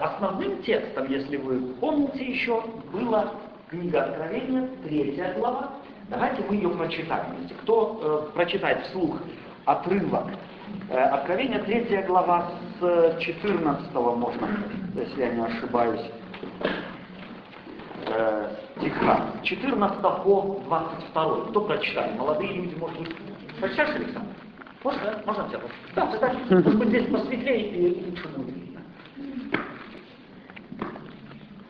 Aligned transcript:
основным 0.00 0.62
текстом, 0.62 1.08
если 1.08 1.36
вы 1.36 1.74
помните 1.80 2.24
еще, 2.24 2.62
была 2.92 3.32
книга 3.68 4.04
Откровения, 4.04 4.68
третья 4.84 5.34
глава. 5.34 5.70
Давайте 6.08 6.42
мы 6.48 6.56
ее 6.56 6.70
прочитаем. 6.70 7.36
Если 7.42 7.54
кто 7.54 8.28
э, 8.32 8.34
прочитает 8.34 8.84
вслух 8.86 9.18
отрывок 9.64 10.26
э, 10.88 10.98
Откровения, 10.98 11.60
третья 11.60 12.02
глава 12.02 12.50
с 12.80 13.18
14 13.20 13.94
можно, 13.94 14.48
если 14.94 15.20
я 15.20 15.28
не 15.30 15.44
ошибаюсь, 15.44 16.10
э, 18.06 18.56
стиха. 18.78 19.26
14 19.42 20.00
по 20.00 20.60
22. 20.64 21.44
Кто 21.50 21.60
прочитает? 21.60 22.16
Молодые 22.16 22.52
люди, 22.54 22.74
может 22.76 22.98
быть. 22.98 23.16
Прочитаешь, 23.60 23.94
Александр? 23.94 24.28
Можно? 24.82 25.22
Можно 25.26 25.44
взять? 25.44 25.60
Да, 25.94 26.06
кстати, 26.06 26.36
может 26.48 26.78
быть, 26.78 26.88
здесь 26.88 27.06
посветлее 27.06 27.70
и 27.70 28.04
лучше 28.10 28.28
будет 28.28 28.69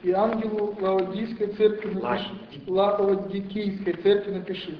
И 0.03 0.12
ангелу 0.12 0.75
Лаодийской 0.80 1.48
церкви 1.48 1.93
напиши, 1.93 2.30
Лаодикийской 2.66 3.93
церкви 4.02 4.33
напиши. 4.33 4.79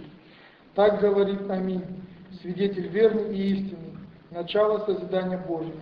Так 0.74 1.00
говорит 1.00 1.50
Аминь, 1.50 1.84
свидетель 2.40 2.88
верный 2.88 3.36
и 3.36 3.52
истинный, 3.52 3.98
начало 4.30 4.78
созидания 4.86 5.36
Божьего. 5.36 5.80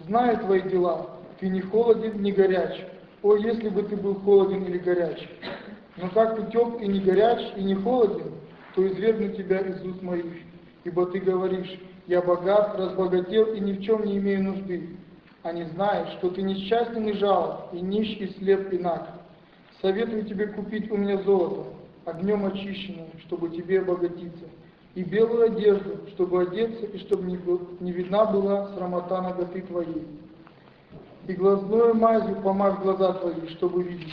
Знаю 0.00 0.38
твои 0.38 0.62
дела, 0.62 1.18
ты 1.40 1.48
не 1.48 1.62
холоден, 1.62 2.22
не 2.22 2.30
горяч. 2.30 2.80
О, 3.22 3.34
если 3.34 3.70
бы 3.70 3.82
ты 3.82 3.96
был 3.96 4.14
холоден 4.20 4.62
или 4.64 4.78
горяч. 4.78 5.28
Но 5.96 6.08
как 6.10 6.36
ты 6.36 6.52
теп 6.52 6.80
и 6.80 6.86
не 6.86 7.00
горяч, 7.00 7.54
и 7.56 7.64
не 7.64 7.74
холоден, 7.74 8.30
то 8.74 8.86
извергну 8.86 9.30
тебя 9.32 9.60
из 9.60 9.82
уст 9.84 10.00
моих. 10.02 10.26
Ибо 10.84 11.06
ты 11.06 11.18
говоришь, 11.18 11.80
я 12.06 12.22
богат, 12.22 12.78
разбогател 12.78 13.52
и 13.54 13.60
ни 13.60 13.72
в 13.72 13.82
чем 13.82 14.04
не 14.04 14.18
имею 14.18 14.44
нужды. 14.44 14.90
Не 15.52 15.64
знаешь, 15.64 16.08
что 16.18 16.30
ты 16.30 16.42
несчастен 16.42 17.08
и 17.08 17.12
жалок, 17.14 17.68
и 17.72 17.80
нищ, 17.80 18.18
и 18.18 18.26
слеп, 18.38 18.72
и 18.72 18.78
наг. 18.78 19.08
Советую 19.80 20.24
тебе 20.24 20.48
купить 20.48 20.90
у 20.90 20.96
меня 20.96 21.18
золото, 21.22 21.70
огнем 22.04 22.46
очищенное, 22.46 23.10
чтобы 23.26 23.50
тебе 23.50 23.80
обогатиться, 23.80 24.44
и 24.94 25.02
белую 25.02 25.52
одежду, 25.52 26.00
чтобы 26.14 26.42
одеться, 26.42 26.86
и 26.86 26.98
чтобы 26.98 27.30
не 27.80 27.92
видна 27.92 28.24
была 28.24 28.74
срамота 28.74 29.20
ноготы 29.20 29.62
твоей. 29.62 30.06
И 31.28 31.32
глазную 31.32 31.94
мазью 31.94 32.36
помажь 32.36 32.78
глаза 32.78 33.12
твои, 33.14 33.48
чтобы 33.50 33.82
видеть. 33.82 34.12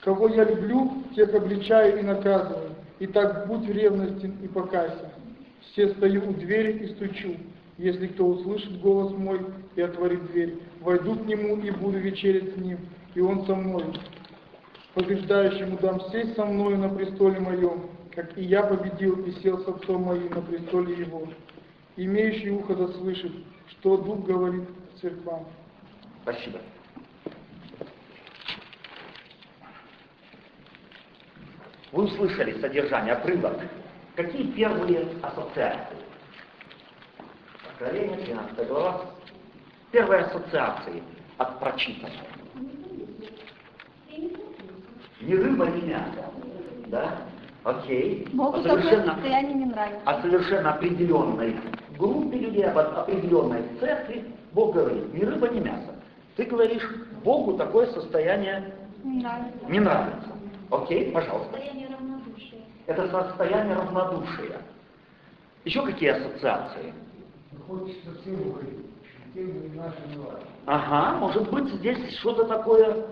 Кого 0.00 0.28
я 0.28 0.44
люблю, 0.44 1.02
тех 1.14 1.34
обличаю 1.34 2.00
и 2.00 2.02
наказываю. 2.02 2.70
И 2.98 3.06
так 3.06 3.46
будь 3.46 3.68
ревностен 3.68 4.36
и 4.42 4.48
покайся. 4.48 5.12
Все 5.60 5.88
стою 5.94 6.28
у 6.28 6.32
двери 6.32 6.84
и 6.84 6.94
стучу. 6.94 7.36
Если 7.78 8.08
кто 8.08 8.26
услышит 8.26 8.80
голос 8.80 9.12
мой 9.16 9.40
и 9.76 9.80
отворит 9.80 10.26
дверь, 10.32 10.58
войду 10.80 11.14
к 11.14 11.24
нему 11.26 11.56
и 11.58 11.70
буду 11.70 11.98
вечерить 11.98 12.54
с 12.54 12.56
ним, 12.56 12.80
и 13.14 13.20
он 13.20 13.46
со 13.46 13.54
мной. 13.54 13.84
Побеждающему 14.94 15.78
дам 15.78 16.00
сесть 16.10 16.34
со 16.34 16.44
мною 16.44 16.76
на 16.78 16.88
престоле 16.88 17.38
моем, 17.38 17.88
как 18.12 18.36
и 18.36 18.42
я 18.42 18.64
победил 18.64 19.24
и 19.24 19.30
сел 19.42 19.60
с 19.60 19.68
отцом 19.68 20.02
моим 20.02 20.28
на 20.28 20.42
престоле 20.42 20.94
его. 20.94 21.28
Имеющий 21.96 22.50
ухо 22.50 22.74
да 22.74 22.88
слышит, 22.88 23.32
что 23.68 23.96
Дух 23.96 24.24
говорит 24.24 24.64
церквам. 25.00 25.46
Спасибо. 26.22 26.58
Вы 31.92 32.04
услышали 32.04 32.60
содержание, 32.60 33.14
отрывок. 33.14 33.60
Какие 34.16 34.50
первые 34.50 35.06
ассоциации? 35.22 36.07
Откровение, 37.80 38.16
13 38.26 38.66
глава. 38.68 39.02
Первые 39.92 40.22
ассоциации 40.22 41.00
от 41.38 41.60
прочитанного. 41.60 42.26
Не 45.20 45.34
рыба, 45.36 45.66
не 45.66 45.82
мясо. 45.82 46.24
Да? 46.88 47.18
Окей. 47.62 48.26
Богу 48.32 48.58
А 48.58 48.62
совершенно, 48.62 49.14
состояние 49.14 49.54
не 49.54 49.64
нравится. 49.66 50.00
о 50.04 50.22
совершенно 50.22 50.72
определенной 50.74 51.56
группе 51.96 52.38
людей, 52.38 52.64
об 52.64 52.78
определенной 52.78 53.62
церкви, 53.78 54.24
Бог 54.52 54.74
говорит, 54.74 55.14
ни 55.14 55.20
рыба, 55.24 55.48
ни 55.48 55.60
мясо. 55.60 55.94
Ты 56.36 56.44
говоришь, 56.46 56.82
Богу 57.22 57.56
такое 57.56 57.86
состояние 57.92 58.72
Не 59.04 59.22
нравится. 59.22 59.66
не 59.68 59.78
нравится. 59.78 60.28
Окей, 60.70 61.12
пожалуйста. 61.12 61.52
Состояние 61.52 61.88
равнодушия. 61.88 62.60
Это 62.86 63.08
состояние 63.08 63.74
равнодушия. 63.76 64.62
Еще 65.64 65.82
какие 65.84 66.10
ассоциации? 66.10 66.92
Хочется 67.68 68.14
всем 68.22 68.48
уходить, 68.48 68.86
тем 69.34 69.50
и 69.50 69.76
нашим 69.76 70.10
дела. 70.14 70.40
Ага, 70.64 71.18
может 71.18 71.50
быть 71.50 71.68
здесь 71.74 72.16
что-то 72.18 72.44
такое 72.44 73.04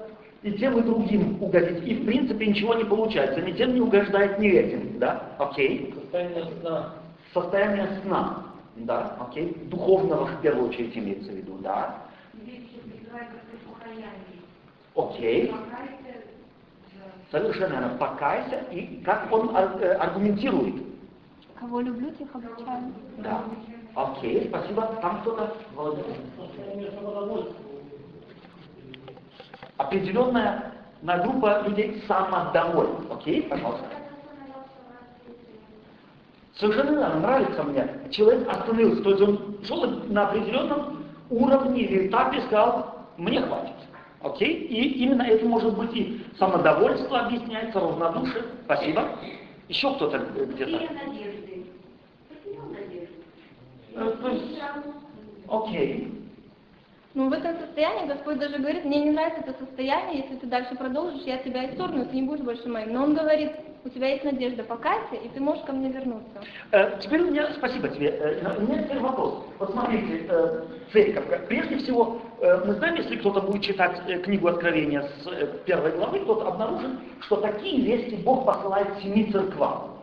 и 0.42 0.52
тем, 0.52 0.78
и 0.78 0.82
другим 0.82 1.42
угодить. 1.42 1.86
И 1.86 1.96
в 1.96 2.06
принципе 2.06 2.46
ничего 2.46 2.72
не 2.72 2.84
получается. 2.84 3.42
Ни 3.42 3.52
тем 3.52 3.74
не 3.74 3.82
угождает, 3.82 4.38
ни 4.38 4.48
этим. 4.48 4.98
Да? 4.98 5.34
Окей. 5.38 5.92
Состояние 5.94 6.46
сна. 6.60 6.94
Состояние 7.34 8.00
сна. 8.02 8.46
Да, 8.76 9.16
окей. 9.20 9.54
Духовного 9.66 10.24
в 10.26 10.40
первую 10.40 10.70
очередь 10.70 10.96
имеется 10.96 11.32
в 11.32 11.34
виду, 11.34 11.58
да. 11.58 12.06
Окей. 14.94 15.54
Совершенно 17.30 17.72
верно. 17.72 17.96
Покайся. 17.98 18.64
И 18.70 19.02
как 19.04 19.30
он 19.30 19.54
э, 19.54 19.92
аргументирует? 19.96 20.82
Кого 21.60 21.80
люблю, 21.80 22.10
тех 22.12 22.28
обучаю. 22.34 22.94
Да. 23.18 23.44
Окей, 23.96 24.46
спасибо. 24.50 24.82
Там 25.00 25.22
кто-то. 25.22 25.52
Определенная 29.78 30.72
на 31.00 31.18
группа 31.18 31.62
людей 31.66 32.02
самодовольных. 32.06 33.10
Окей, 33.10 33.42
пожалуйста. 33.44 33.86
Совершенно 36.56 37.14
нравится 37.16 37.62
мне. 37.62 37.88
Человек 38.10 38.46
остановился, 38.48 39.02
то 39.02 39.10
есть 39.10 39.22
он 39.22 39.56
шел 39.64 39.86
на 40.08 40.28
определенном 40.28 41.04
уровне 41.30 41.82
или 41.82 42.08
этапе 42.08 42.42
сказал, 42.42 43.06
мне 43.16 43.40
хватит. 43.40 43.74
Окей? 44.22 44.54
И 44.66 45.04
именно 45.04 45.22
это 45.22 45.44
может 45.46 45.76
быть 45.76 45.94
и 45.94 46.22
самодовольство 46.38 47.20
объясняется, 47.20 47.80
равнодушие. 47.80 48.44
Спасибо. 48.64 49.04
Еще 49.68 49.94
кто-то 49.94 50.18
где-то. 50.18 50.80
Есть, 54.30 54.60
Окей. 55.48 56.12
Ну, 57.14 57.30
в 57.30 57.32
этом 57.32 57.56
состоянии 57.58 58.08
Господь 58.08 58.38
даже 58.38 58.58
говорит, 58.58 58.84
мне 58.84 59.00
не 59.04 59.10
нравится 59.12 59.40
это 59.40 59.58
состояние, 59.58 60.18
если 60.22 60.36
ты 60.36 60.46
дальше 60.46 60.74
продолжишь, 60.74 61.22
я 61.22 61.38
тебя 61.38 61.64
исторгну, 61.64 62.04
ты 62.04 62.14
не 62.14 62.22
будешь 62.22 62.44
больше 62.44 62.68
моим. 62.68 62.92
Но 62.92 63.04
Он 63.04 63.14
говорит, 63.14 63.52
у 63.86 63.88
тебя 63.88 64.08
есть 64.08 64.24
надежда, 64.24 64.64
покайся, 64.64 65.14
и 65.14 65.28
ты 65.28 65.40
можешь 65.40 65.64
ко 65.64 65.72
мне 65.72 65.90
вернуться. 65.90 66.42
Э, 66.72 66.98
Теперь 67.00 67.22
у 67.22 67.30
меня, 67.30 67.48
спасибо 67.56 67.88
тебе, 67.88 68.08
Э, 68.08 68.58
у 68.58 68.60
меня 68.60 68.82
теперь 68.82 68.98
вопрос. 68.98 69.46
Вот 69.58 69.70
смотрите, 69.70 70.26
э, 70.28 70.64
церковь, 70.92 71.46
прежде 71.48 71.78
всего, 71.78 72.18
э, 72.42 72.64
мы 72.66 72.74
знаем, 72.74 72.96
если 72.96 73.16
кто-то 73.16 73.40
будет 73.40 73.62
читать 73.62 73.98
э, 74.08 74.18
книгу 74.18 74.48
Откровения 74.48 75.00
с 75.00 75.26
э, 75.26 75.46
первой 75.64 75.92
главы, 75.92 76.18
тот 76.20 76.42
обнаружит, 76.46 76.90
что 77.20 77.36
такие 77.36 77.80
вести 77.80 78.16
Бог 78.16 78.44
посылает 78.44 78.88
семи 79.02 79.32
церквам. 79.32 79.95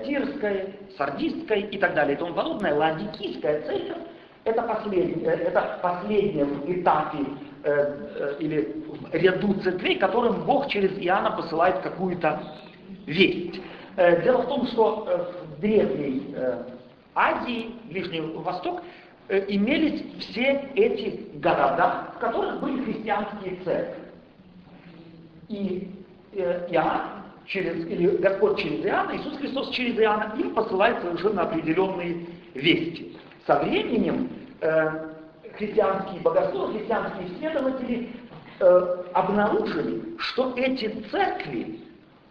Театирская, 0.00 0.66
Сардистская 0.96 1.58
и 1.60 1.78
так 1.78 1.94
далее 1.94 2.16
и 2.16 2.18
тому 2.18 2.34
подобное. 2.34 2.74
Ладикийская 2.74 3.62
церковь 3.62 4.02
это 4.44 4.62
последняя, 4.62 5.34
э, 5.34 5.48
это 5.48 5.78
последняя 5.82 6.44
в 6.44 6.70
этапе 6.70 7.18
э, 7.62 7.96
э, 8.16 8.36
или 8.40 8.84
в 8.88 9.14
ряду 9.14 9.54
церквей, 9.60 9.96
которым 9.98 10.44
Бог 10.44 10.68
через 10.68 10.90
Иоанна 10.98 11.30
посылает 11.32 11.78
какую-то 11.78 12.42
весть. 13.06 13.60
Э, 13.96 14.22
Дело 14.22 14.42
в 14.42 14.48
том, 14.48 14.66
что 14.66 15.06
э, 15.08 15.56
в 15.56 15.60
древней 15.60 16.34
э, 16.34 16.62
Азии, 17.14 17.70
Ближний 17.84 18.20
Восток, 18.20 18.82
э, 19.28 19.44
имелись 19.48 20.02
все 20.18 20.68
эти 20.74 21.38
города, 21.38 22.08
в 22.16 22.18
которых 22.18 22.60
были 22.60 22.82
христианские 22.84 23.56
церкви. 23.64 24.02
И 25.48 25.88
э, 26.32 26.66
Иоанн 26.70 27.21
через, 27.46 27.86
или 27.86 28.16
Господь 28.18 28.58
через 28.58 28.84
Иоанна, 28.84 29.16
Иисус 29.16 29.36
Христос 29.38 29.70
через 29.70 29.98
Иоанна, 29.98 30.34
им 30.38 30.54
посылает 30.54 31.00
совершенно 31.02 31.42
определенные 31.42 32.26
вести. 32.54 33.16
Со 33.46 33.58
временем 33.58 34.28
э, 34.60 35.08
христианские 35.56 36.20
богословы, 36.20 36.78
христианские 36.78 37.28
исследователи 37.28 38.10
э, 38.60 38.96
обнаружили, 39.14 40.16
что 40.18 40.54
эти 40.56 40.88
церкви, 41.10 41.80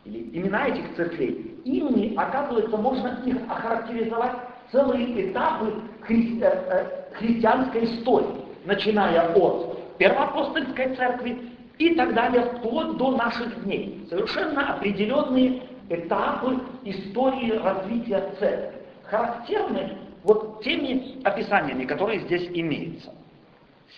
или 0.05 0.37
имена 0.37 0.67
этих 0.67 0.95
церквей, 0.95 1.59
ими, 1.65 2.15
оказывается, 2.15 2.77
можно 2.77 3.21
их 3.25 3.37
охарактеризовать 3.49 4.37
целые 4.71 5.29
этапы 5.29 5.73
хри- 6.07 6.41
э, 6.41 6.47
э, 6.47 7.15
христианской 7.15 7.83
истории, 7.85 8.45
начиная 8.65 9.33
от 9.33 9.97
первоапостольской 9.97 10.95
церкви 10.95 11.50
и 11.81 11.95
так 11.95 12.13
далее, 12.13 12.43
вплоть 12.43 12.97
до 12.97 13.17
наших 13.17 13.63
дней. 13.63 14.05
Совершенно 14.09 14.75
определенные 14.75 15.63
этапы 15.89 16.59
истории 16.83 17.51
развития 17.57 18.33
церкви, 18.39 18.79
характерны 19.03 19.97
вот 20.23 20.63
теми 20.63 21.21
описаниями, 21.23 21.85
которые 21.85 22.21
здесь 22.21 22.47
имеются. 22.53 23.11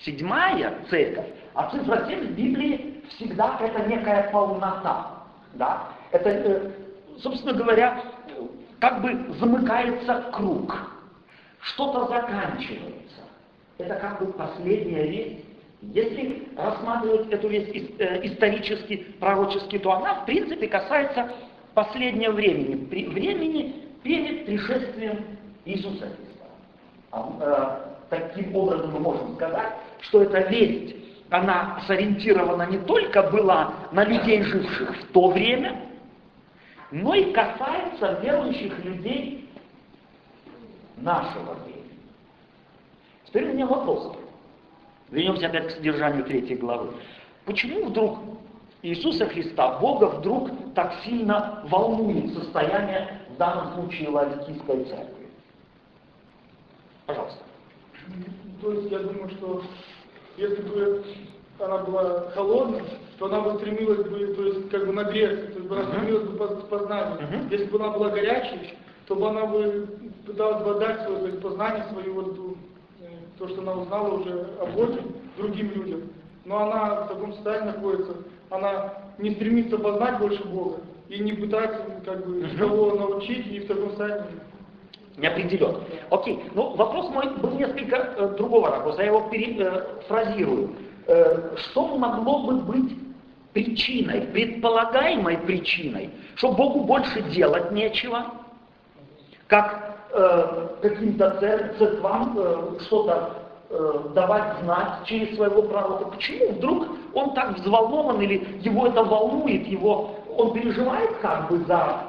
седьмая 0.03 0.73
церковь, 0.89 1.27
а 1.53 1.69
цифра 1.69 2.05
7 2.07 2.27
в 2.27 2.31
Библии 2.31 3.03
всегда 3.09 3.59
это 3.61 3.87
некая 3.87 4.29
полнота. 4.31 5.23
Да? 5.53 5.89
Это, 6.11 6.29
э, 6.29 6.71
собственно 7.19 7.53
говоря, 7.53 8.01
как 8.79 9.01
бы 9.01 9.33
замыкается 9.39 10.31
круг. 10.33 10.75
Что-то 11.59 12.07
заканчивается. 12.07 13.21
Это 13.77 13.95
как 13.95 14.19
бы 14.19 14.33
последняя 14.33 15.07
весть. 15.07 15.45
Если 15.91 16.47
рассматривать 16.55 17.29
эту 17.29 17.49
весть 17.49 17.99
э, 17.99 18.25
исторически, 18.25 19.05
пророчески, 19.19 19.77
то 19.79 19.91
она, 19.91 20.21
в 20.21 20.25
принципе, 20.25 20.67
касается 20.67 21.33
последнего 21.73 22.31
времени, 22.31 22.75
времени 22.85 23.83
перед 24.01 24.45
пришествием 24.45 25.25
Иисуса 25.65 26.05
Христа. 26.05 26.45
А, 27.11 27.89
э, 28.09 28.15
таким 28.15 28.55
образом 28.55 28.91
мы 28.91 28.99
можем 28.99 29.35
сказать, 29.35 29.73
что 30.01 30.23
эта 30.23 30.39
весть, 30.49 30.95
она 31.29 31.81
сориентирована 31.85 32.63
не 32.67 32.77
только 32.79 33.23
была 33.23 33.73
на 33.91 34.05
людей, 34.05 34.41
живших 34.43 34.95
в 35.01 35.11
то 35.11 35.31
время, 35.31 35.81
но 36.91 37.13
и 37.13 37.33
касается 37.33 38.19
верующих 38.21 38.85
людей 38.85 39.49
нашего 40.97 41.55
времени. 41.55 41.99
Теперь 43.25 43.49
у 43.49 43.53
меня 43.53 43.65
вопрос. 43.65 44.22
Вернемся 45.13 45.45
опять 45.45 45.67
к 45.67 45.71
содержанию 45.75 46.25
третьей 46.25 46.55
главы. 46.55 46.89
Почему 47.45 47.85
вдруг 47.85 48.17
Иисуса 48.81 49.27
Христа, 49.27 49.77
Бога, 49.77 50.05
вдруг 50.05 50.49
так 50.73 50.91
сильно 51.05 51.63
волнует 51.69 52.33
состояние, 52.33 53.21
в 53.29 53.37
данном 53.37 53.75
случае, 53.75 54.09
Лаодикийской 54.09 54.85
церкви? 54.85 55.27
Пожалуйста. 57.05 57.43
То 58.59 58.71
есть 58.71 58.91
я 58.91 58.99
думаю, 58.99 59.29
что 59.29 59.61
если 60.37 60.63
бы 60.63 61.03
она 61.59 61.77
была 61.77 62.31
холодной, 62.31 62.81
то 63.19 63.27
она 63.27 63.41
бы 63.41 63.59
стремилась 63.59 64.09
бы, 64.09 64.33
то 64.33 64.43
есть 64.45 64.69
как 64.71 64.87
бы 64.87 64.93
нагреться, 64.93 65.45
то 65.53 65.59
есть 65.59 65.71
она 65.71 65.83
стремилась 65.89 66.29
бы 66.29 66.47
к 66.47 66.69
познанию. 66.69 67.19
Если 67.51 67.65
бы 67.65 67.77
она 67.77 67.91
была 67.91 68.09
горячей, 68.09 68.75
то 69.05 69.15
бы 69.15 69.29
она 69.29 69.45
бы 69.45 69.87
пыталась 70.25 70.63
бы 70.63 70.71
отдать 70.71 71.03
свое 71.03 71.19
то 71.19 71.27
есть, 71.27 71.41
познание, 71.41 71.85
свою 71.91 72.13
вот 72.15 72.52
то, 73.43 73.49
что 73.49 73.61
она 73.61 73.73
узнала 73.73 74.13
уже 74.13 74.47
о 74.61 74.65
Боге 74.67 75.01
другим 75.37 75.71
людям. 75.71 76.01
Но 76.45 76.63
она 76.63 77.03
в 77.03 77.07
таком 77.09 77.33
состоянии 77.33 77.67
находится, 77.67 78.13
она 78.49 78.93
не 79.17 79.31
стремится 79.31 79.77
познать 79.77 80.19
больше 80.19 80.43
Бога 80.45 80.77
и 81.09 81.19
не 81.19 81.33
пытается 81.33 81.83
как 82.05 82.25
бы 82.25 82.47
никого 82.47 82.95
научить, 82.95 83.47
и 83.47 83.59
в 83.59 83.67
таком 83.67 83.89
состоянии 83.89 84.23
не 85.17 85.27
определен. 85.27 85.77
Окей, 86.09 86.43
ну 86.53 86.73
вопрос 86.75 87.09
мой 87.09 87.29
был 87.37 87.51
несколько 87.51 87.95
э, 87.95 88.35
другого 88.37 88.71
ракурса, 88.71 89.01
я 89.01 89.07
его 89.07 89.29
перефразирую. 89.29 90.75
Э, 91.07 91.55
что 91.57 91.97
могло 91.97 92.47
бы 92.47 92.61
быть 92.61 92.97
причиной, 93.51 94.21
предполагаемой 94.21 95.37
причиной, 95.39 96.09
что 96.35 96.53
Богу 96.53 96.85
больше 96.85 97.21
делать 97.23 97.71
нечего, 97.71 98.33
как 99.47 99.92
э, 100.13 100.67
каким-то 100.81 101.31
церквам 101.77 102.37
э, 102.37 102.79
что-то 102.81 103.31
э, 103.69 103.93
давать 104.13 104.59
знать 104.63 105.05
через 105.05 105.35
своего 105.35 105.63
пророка. 105.63 106.05
Почему 106.05 106.51
вдруг 106.53 106.87
он 107.13 107.33
так 107.33 107.57
взволнован 107.57 108.21
или 108.21 108.59
его 108.61 108.87
это 108.87 109.03
волнует, 109.03 109.67
его, 109.67 110.15
он 110.37 110.53
переживает 110.53 111.09
как 111.21 111.49
бы 111.49 111.59
за 111.65 111.99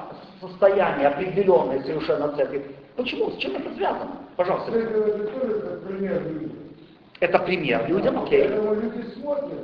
состояние 0.41 1.07
определенной 1.07 1.81
совершенно 1.83 2.29
церкви? 2.35 2.65
Почему? 2.95 3.31
С 3.31 3.37
чем 3.37 3.55
это 3.55 3.73
связано? 3.75 4.11
Пожалуйста. 4.35 4.71
Это, 4.71 4.99
это 4.99 5.27
тоже 5.27 5.81
пример 5.87 6.21
людям. 6.23 6.51
Это 7.19 7.39
пример 7.39 7.87
людям, 7.87 8.23
окей. 8.23 8.47
Люди 8.47 9.05
смотрят, 9.13 9.59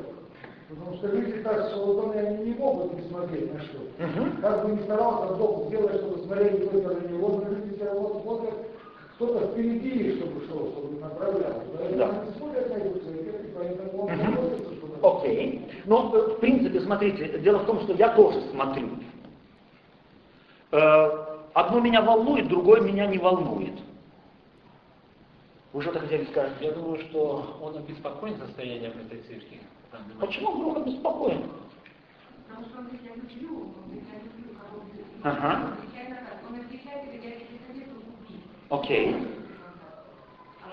потому 0.76 0.98
что 0.98 1.08
люди 1.08 1.44
так 1.44 1.70
свободны, 1.72 2.14
они 2.20 2.46
не 2.50 2.54
могут 2.56 2.94
не 2.94 3.08
смотреть 3.10 3.54
на 3.54 3.60
что. 3.62 3.78
Угу. 3.78 4.42
Как 4.42 4.66
бы 4.66 4.72
ни 4.72 4.84
старался 4.84 5.34
Бог 5.36 5.68
сделать, 5.68 5.96
чтобы 5.96 6.24
смотрели 6.24 6.66
только 6.66 6.88
на 6.96 7.08
него, 7.08 7.28
но 7.30 7.50
люди 7.50 7.76
все 7.76 7.86
равно 7.86 8.22
смотрят, 8.22 8.54
кто-то 9.16 9.48
впереди, 9.48 10.18
чтобы 10.18 10.46
шел, 10.48 10.72
чтобы 10.72 11.00
направлял. 11.00 11.64
Поэтому 11.78 11.98
Да. 11.98 12.10
они 12.22 12.32
смотрят 12.38 12.70
на 12.70 12.74
эту 12.74 13.00
церковь, 13.00 13.46
и 13.46 13.54
поэтому 13.56 14.04
он 14.04 14.12
Мгм. 14.12 14.34
молится, 14.34 14.76
чтобы... 14.76 15.08
Окей. 15.20 15.68
Но, 15.86 16.12
э, 16.16 16.20
в 16.32 16.40
принципе, 16.40 16.80
смотрите, 16.82 17.40
дело 17.40 17.60
в 17.60 17.66
том, 17.66 17.82
что 17.82 17.94
я 17.94 18.10
тоже 18.16 18.42
смотрю. 18.52 18.90
Э, 20.72 21.10
Одно 21.54 21.82
меня 21.82 22.02
волнует, 22.02 22.48
другое 22.48 22.80
меня 22.80 23.08
не 23.08 23.18
волнует. 23.18 23.74
Вы 25.74 25.82
что-то 25.82 26.00
хотели 26.00 26.24
сказать? 26.28 26.54
Я 26.62 26.72
думаю, 26.72 26.98
что 27.02 27.58
он 27.62 27.76
обеспокоен 27.76 28.38
состоянием 28.38 28.94
этой 29.06 29.20
церкви. 29.24 29.60
Почему 30.20 30.52
вдруг 30.52 30.78
обеспокоен? 30.78 31.44
Ага. 35.24 35.76
Окей. 38.70 39.28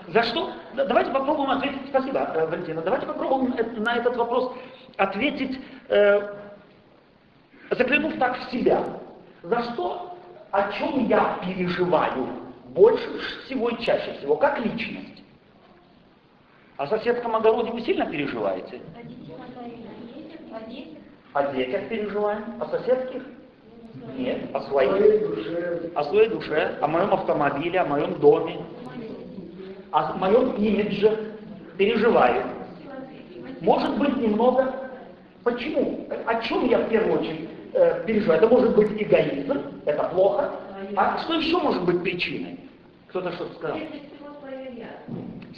За 0.07 0.23
что? 0.23 0.53
Да, 0.75 0.85
Давайте 0.85 1.11
попробуем 1.11 1.51
ответить. 1.51 1.87
Спасибо, 1.89 2.19
э, 2.19 2.47
Валентина. 2.47 2.81
Давайте 2.81 3.05
попробуем 3.05 3.53
э, 3.53 3.63
на 3.79 3.97
этот 3.97 4.15
вопрос 4.15 4.53
ответить, 4.97 5.59
э, 5.89 6.35
заглянув 7.71 8.17
так 8.17 8.37
в 8.39 8.51
себя. 8.51 8.83
За 9.43 9.61
что, 9.63 10.17
о 10.51 10.71
чем 10.73 11.07
я 11.07 11.39
переживаю 11.43 12.27
больше 12.69 13.19
всего 13.45 13.69
и 13.69 13.83
чаще 13.83 14.13
всего, 14.13 14.35
как 14.35 14.59
личность? 14.59 15.23
О 16.79 16.87
соседском 16.87 17.35
огороде 17.35 17.71
вы 17.71 17.81
сильно 17.81 18.05
переживаете? 18.05 18.79
О 21.33 21.53
детях 21.53 21.89
переживаем? 21.89 22.41
О 22.61 22.65
соседских? 22.67 23.21
Нет. 24.17 24.55
О 24.55 24.61
своих? 24.61 24.91
своей 24.91 25.19
душе. 25.19 25.91
О 25.93 26.03
своей 26.05 26.29
душе, 26.29 26.77
о 26.79 26.87
моем 26.87 27.13
автомобиле, 27.13 27.81
о 27.81 27.85
моем 27.85 28.17
доме, 28.21 28.61
о 29.91 30.13
моем 30.13 30.53
имидже 30.53 31.33
переживаю. 31.77 32.45
Может 33.59 33.97
быть 33.97 34.15
немного. 34.15 34.73
Почему? 35.43 36.07
О 36.27 36.41
чем 36.43 36.65
я 36.69 36.79
в 36.79 36.87
первую 36.87 37.19
очередь 37.19 37.49
э, 37.73 38.05
переживаю? 38.05 38.39
Это 38.39 38.47
может 38.47 38.73
быть 38.77 38.89
эгоизм, 38.93 39.63
это 39.85 40.03
плохо. 40.05 40.51
А 40.95 41.17
что 41.23 41.33
еще 41.33 41.57
может 41.57 41.83
быть 41.83 42.01
причиной? 42.03 42.57
Кто-то 43.09 43.33
что-то 43.33 43.53
сказал. 43.55 43.79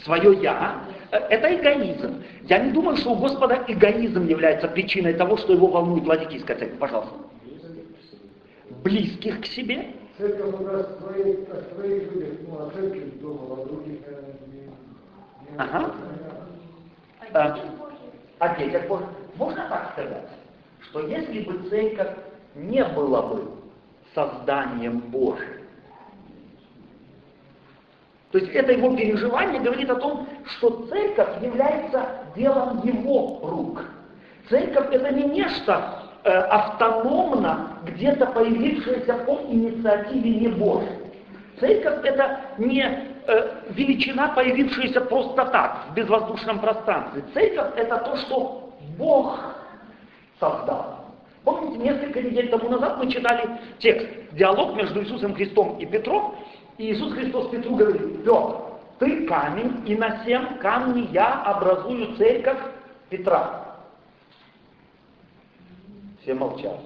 Свое 0.02 0.42
я. 0.42 0.82
Это 1.12 1.54
эгоизм. 1.54 2.24
Я 2.44 2.58
не 2.60 2.72
думаю, 2.72 2.96
что 2.96 3.10
у 3.10 3.16
Господа 3.16 3.62
эгоизм 3.68 4.26
является 4.26 4.66
причиной 4.66 5.12
того, 5.12 5.36
что 5.36 5.52
его 5.52 5.66
волнует 5.66 6.06
Ладикийская 6.06 6.56
церковь. 6.56 6.78
Пожалуйста. 6.78 7.14
Близких 8.82 9.42
к 9.42 9.44
себе. 9.44 9.88
Церковь 10.16 10.54
о 10.54 11.00
своих, 11.00 11.38
о 11.50 11.74
своих 11.74 12.12
людях, 12.12 12.38
ну, 12.48 12.66
о 12.66 12.70
церкви 12.70 13.12
о 13.22 13.66
других, 13.66 13.98
Ага. 15.58 15.94
А 17.34 17.58
А, 18.38 18.56
детях 18.56 18.88
Божьих. 18.88 19.08
Можно 19.36 19.68
так 19.68 19.92
сказать, 19.92 20.28
что 20.80 21.06
если 21.06 21.40
бы 21.40 21.68
церковь 21.68 22.16
не 22.54 22.84
была 22.84 23.22
бы 23.22 23.50
созданием 24.14 24.98
Божьим, 24.98 25.61
то 28.32 28.38
есть 28.38 28.50
это 28.52 28.72
его 28.72 28.96
переживание 28.96 29.60
говорит 29.60 29.90
о 29.90 29.96
том, 29.96 30.26
что 30.44 30.86
церковь 30.86 31.42
является 31.42 32.08
делом 32.34 32.80
его 32.82 33.40
рук. 33.42 33.84
Церковь 34.48 34.86
это 34.90 35.12
не 35.12 35.24
нечто 35.24 35.98
э, 36.24 36.30
автономно, 36.30 37.76
где-то 37.84 38.26
появившееся 38.26 39.14
по 39.26 39.38
инициативе 39.48 40.30
не. 40.30 40.82
Церковь 41.60 42.04
это 42.04 42.40
не 42.56 42.82
э, 42.82 43.50
величина, 43.68 44.28
появившаяся 44.28 45.02
просто 45.02 45.44
так, 45.44 45.88
в 45.90 45.94
безвоздушном 45.94 46.58
пространстве. 46.58 47.22
Церковь 47.34 47.74
это 47.76 47.98
то, 47.98 48.16
что 48.16 48.72
Бог 48.96 49.38
создал. 50.40 51.02
Помните, 51.44 51.78
несколько 51.78 52.22
недель 52.22 52.48
тому 52.48 52.70
назад 52.70 52.96
мы 52.98 53.10
читали 53.10 53.58
текст, 53.78 54.08
диалог 54.32 54.74
между 54.74 55.02
Иисусом 55.02 55.34
Христом 55.34 55.76
и 55.78 55.86
Петром, 55.86 56.36
и 56.82 56.92
Иисус 56.92 57.12
Христос 57.12 57.48
Петру 57.50 57.76
говорит, 57.76 58.24
Петр, 58.24 58.56
ты 58.98 59.24
камень, 59.26 59.84
и 59.86 59.94
на 59.94 60.24
семь 60.24 60.58
камней 60.58 61.08
я 61.12 61.42
образую 61.42 62.16
церковь 62.16 62.58
Петра. 63.08 63.76
Все 66.20 66.34
молчат. 66.34 66.80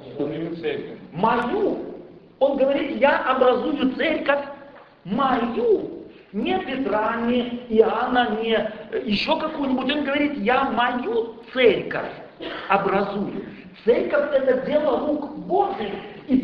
Мою. 1.14 1.78
Он 2.40 2.58
говорит, 2.58 3.00
я 3.00 3.24
образую 3.24 3.94
церковь 3.94 4.44
мою. 5.04 6.02
Не 6.34 6.58
Петра, 6.58 7.16
не 7.22 7.62
Иоанна, 7.70 8.36
не 8.42 8.52
э, 8.52 9.02
еще 9.06 9.40
какую-нибудь. 9.40 9.90
Он 9.90 10.04
говорит, 10.04 10.36
я 10.40 10.64
мою 10.64 11.36
церковь 11.54 12.12
образую. 12.68 13.46
Церковь 13.86 14.34
это 14.34 14.66
дело 14.66 15.06
рук 15.06 15.38
Божьих. 15.38 15.94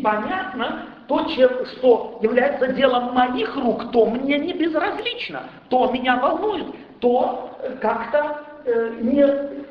Понятно, 0.03 0.85
то, 1.07 1.23
чем- 1.29 1.65
что 1.65 2.19
является 2.21 2.73
делом 2.73 3.13
моих 3.13 3.55
рук, 3.55 3.89
то 3.91 4.05
мне 4.05 4.37
не 4.37 4.51
безразлично, 4.51 5.43
то 5.69 5.89
меня 5.91 6.17
волнует, 6.17 6.67
то 6.99 7.57
э, 7.61 7.77
как-то 7.79 8.41
э, 8.65 8.97
не, 8.99 9.25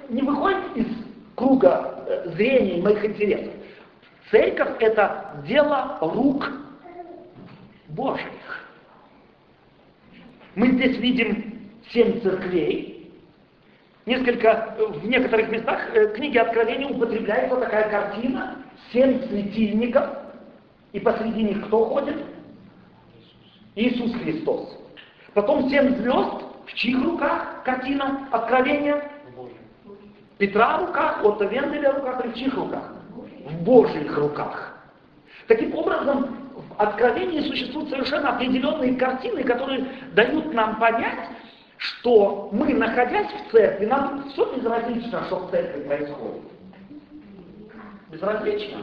не 0.08 0.22
выходит 0.22 0.74
из 0.74 0.86
круга 1.34 2.04
э, 2.06 2.30
зрения 2.30 2.82
моих 2.82 3.04
интересов. 3.04 3.52
Церковь– 4.30 4.70
это 4.80 5.34
дело 5.46 5.98
рук 6.00 6.50
Божьих. 7.88 8.66
Мы 10.54 10.68
здесь 10.68 10.96
видим 10.96 11.70
семь 11.90 12.22
церквей. 12.22 13.12
Несколько, 14.06 14.76
в 14.78 15.06
некоторых 15.06 15.50
местах 15.50 15.92
книги 16.14 16.38
Откровения 16.38 16.88
употребляется 16.88 17.56
такая 17.56 17.88
картина, 17.90 18.56
семь 18.92 19.20
светильников, 19.28 20.21
и 20.92 21.00
посреди 21.00 21.42
них 21.42 21.66
кто 21.66 21.86
ходит? 21.86 22.16
Иисус 23.74 24.14
Христос. 24.16 24.78
Потом 25.34 25.68
семь 25.70 25.96
звезд, 25.96 26.44
в 26.66 26.74
чьих 26.74 27.02
руках 27.02 27.62
картина 27.64 28.28
Откровения? 28.30 29.10
Петра 30.38 30.78
в 30.78 30.86
руках, 30.86 31.24
Отто 31.24 31.44
Венделя 31.44 31.92
в 31.92 31.96
руках 31.98 32.24
или 32.24 32.32
в 32.32 32.34
чьих 32.34 32.54
руках? 32.54 32.92
В 33.46 33.62
Божьих 33.62 34.16
руках. 34.16 34.76
Таким 35.48 35.74
образом, 35.74 36.50
в 36.54 36.80
Откровении 36.80 37.40
существуют 37.40 37.90
совершенно 37.90 38.34
определенные 38.34 38.94
картины, 38.96 39.42
которые 39.44 39.86
дают 40.14 40.52
нам 40.52 40.78
понять, 40.78 41.28
что 41.78 42.50
мы, 42.52 42.74
находясь 42.74 43.28
в 43.28 43.52
церкви, 43.52 43.86
нам 43.86 44.28
все 44.30 44.54
безразлично, 44.54 45.24
что 45.24 45.46
в 45.46 45.50
церкви 45.50 45.82
происходит. 45.82 46.42
Безразлично. 48.10 48.78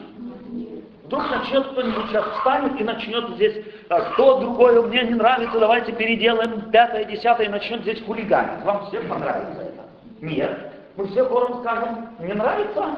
Вдруг 1.10 1.30
начнет 1.32 1.68
кто-нибудь 1.72 2.06
сейчас 2.10 2.26
встанет 2.38 2.80
и 2.80 2.84
начнет 2.84 3.30
здесь, 3.32 3.66
а, 3.90 4.02
кто 4.12 4.40
другое 4.42 4.80
мне 4.84 5.04
не 5.04 5.16
нравится, 5.16 5.60
давайте 5.60 5.92
переделаем 5.92 6.70
пятое, 6.70 7.04
десятое, 7.06 7.48
и 7.48 7.50
начнет 7.50 7.82
здесь 7.82 8.04
хулиганить. 8.04 8.64
Вам 8.64 8.86
всем 8.88 9.08
понравится 9.08 9.62
это? 9.62 9.86
Нет. 10.22 10.72
Мы 10.96 11.08
все 11.08 11.26
хором 11.26 11.62
скажем, 11.62 12.10
не 12.20 12.34
нравится? 12.34 12.96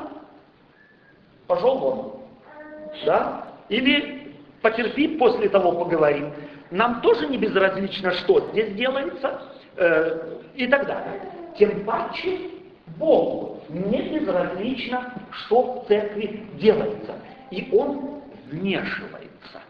Пошел 1.48 1.77
вон. 1.77 2.13
Да? 3.05 3.46
Или 3.70 4.34
потерпи, 4.62 5.17
после 5.17 5.48
того 5.48 5.72
поговорим. 5.72 6.34
Нам 6.70 7.01
тоже 7.01 7.27
не 7.27 7.38
безразлично, 7.38 8.12
что 8.13 8.41
здесь 8.51 8.74
делается 8.74 9.41
э, 9.77 10.39
и 10.55 10.67
так 10.67 10.86
далее. 10.86 11.22
Тем 11.58 11.86
паче 11.86 12.39
Богу 12.98 13.62
не 13.70 14.01
безразлично, 14.01 15.13
что 15.31 15.81
в 15.81 15.88
церкви 15.88 16.46
делается. 16.55 17.13
И 17.51 17.70
Он 17.74 18.22
вмешивается. 18.46 19.62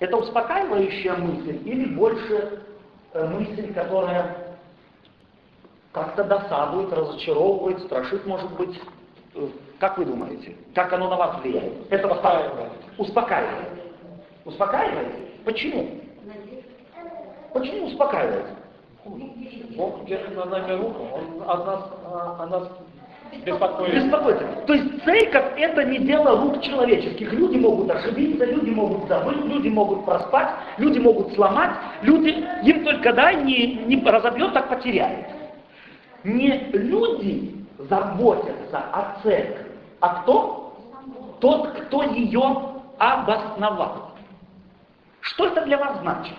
Это 0.00 0.16
успокаивающая 0.16 1.14
мысль 1.16 1.60
или 1.64 1.94
больше 1.94 2.62
э, 3.12 3.28
мысль, 3.28 3.72
которая 3.72 4.56
как-то 5.92 6.24
досадует, 6.24 6.92
разочаровывает, 6.92 7.80
страшит, 7.84 8.26
может 8.26 8.50
быть. 8.56 8.80
Э, 9.34 9.48
как 9.78 9.98
вы 9.98 10.06
думаете? 10.06 10.56
Как 10.74 10.92
оно 10.92 11.08
на 11.08 11.16
вас 11.16 11.40
влияет? 11.40 11.92
Это 11.92 12.08
успокаивает. 12.08 12.72
Успокаивает. 12.98 13.68
Успокаивает? 14.44 15.44
Почему? 15.44 16.00
Почему 17.52 17.86
успокаивает? 17.86 18.46
Бог 19.76 20.06
держит 20.06 20.34
над 20.34 20.50
нами 20.50 20.72
руку, 20.72 21.02
Он 21.12 21.42
от 21.48 21.66
нас, 21.66 21.90
а, 22.04 22.36
о 22.42 22.46
нас 22.46 22.68
Беспокоится. 23.94 24.62
То 24.66 24.74
есть 24.74 25.04
церковь 25.04 25.52
это 25.56 25.84
не 25.84 25.98
дело 25.98 26.40
рук 26.40 26.62
человеческих. 26.62 27.32
Люди 27.32 27.58
могут 27.58 27.90
ошибиться, 27.90 28.44
люди 28.44 28.70
могут 28.70 29.08
забыть, 29.08 29.44
люди 29.44 29.68
могут 29.68 30.04
проспать, 30.04 30.48
люди 30.78 30.98
могут 30.98 31.34
сломать, 31.34 31.70
люди, 32.02 32.46
им 32.62 32.84
только 32.84 33.12
дай, 33.12 33.42
не, 33.42 33.74
не 33.86 34.02
разобьет, 34.04 34.52
так 34.52 34.68
потеряет. 34.68 35.26
Не 36.22 36.70
люди 36.72 37.54
заботятся 37.78 38.78
о 38.78 39.20
церкви, 39.22 39.72
а 40.00 40.22
кто? 40.22 40.78
Тот, 41.40 41.72
кто 41.72 42.02
ее 42.02 42.74
обосновал. 42.98 44.12
Что 45.20 45.46
это 45.46 45.62
для 45.62 45.78
вас 45.78 45.98
значит? 46.00 46.34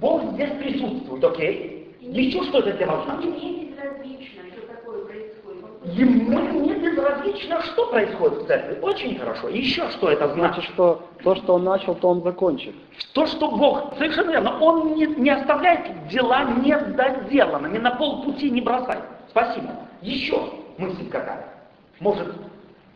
Бог 0.00 0.32
здесь 0.32 0.50
присутствует, 0.58 1.24
окей? 1.24 1.75
Еще 2.12 2.42
что 2.44 2.60
это 2.60 2.72
для 2.72 2.86
вас 2.86 3.04
значит? 3.04 3.30
Мне 3.30 3.66
безразлично, 3.66 4.42
что 4.52 4.66
такое 4.66 5.04
происходит. 5.04 5.64
Ему 5.84 6.66
не 6.66 6.74
безразлично, 6.74 7.62
что 7.62 7.86
происходит 7.90 8.42
в 8.42 8.46
церкви. 8.46 8.78
Очень 8.80 9.18
хорошо. 9.18 9.48
Еще 9.48 9.88
что 9.90 10.10
это 10.10 10.28
значит? 10.28 10.54
Значит, 10.54 10.74
что 10.74 11.02
то, 11.22 11.34
что 11.34 11.54
он 11.54 11.64
начал, 11.64 11.94
то 11.94 12.08
он 12.08 12.22
закончит. 12.22 12.74
То, 13.12 13.26
что 13.26 13.50
Бог, 13.50 13.94
совершенно 13.98 14.30
верно, 14.30 14.58
Он 14.60 14.94
не, 14.94 15.06
не 15.06 15.30
оставляет 15.30 16.08
дела 16.08 16.44
недоделанными, 16.44 17.78
на 17.78 17.90
полпути 17.92 18.50
не 18.50 18.60
бросает. 18.60 19.02
Спасибо. 19.30 19.70
Еще 20.02 20.40
мысль 20.78 21.08
какая 21.10 21.56
может 22.00 22.28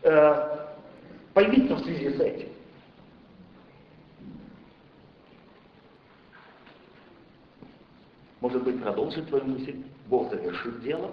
э, 0.03 0.49
появиться 1.33 1.75
в 1.75 1.79
связи 1.79 2.09
с 2.09 2.19
этим. 2.19 2.49
Может 8.41 8.63
быть, 8.63 8.81
продолжить 8.81 9.27
твою 9.27 9.45
мысль, 9.45 9.75
Бог 10.07 10.31
завершит 10.31 10.81
дело. 10.81 11.11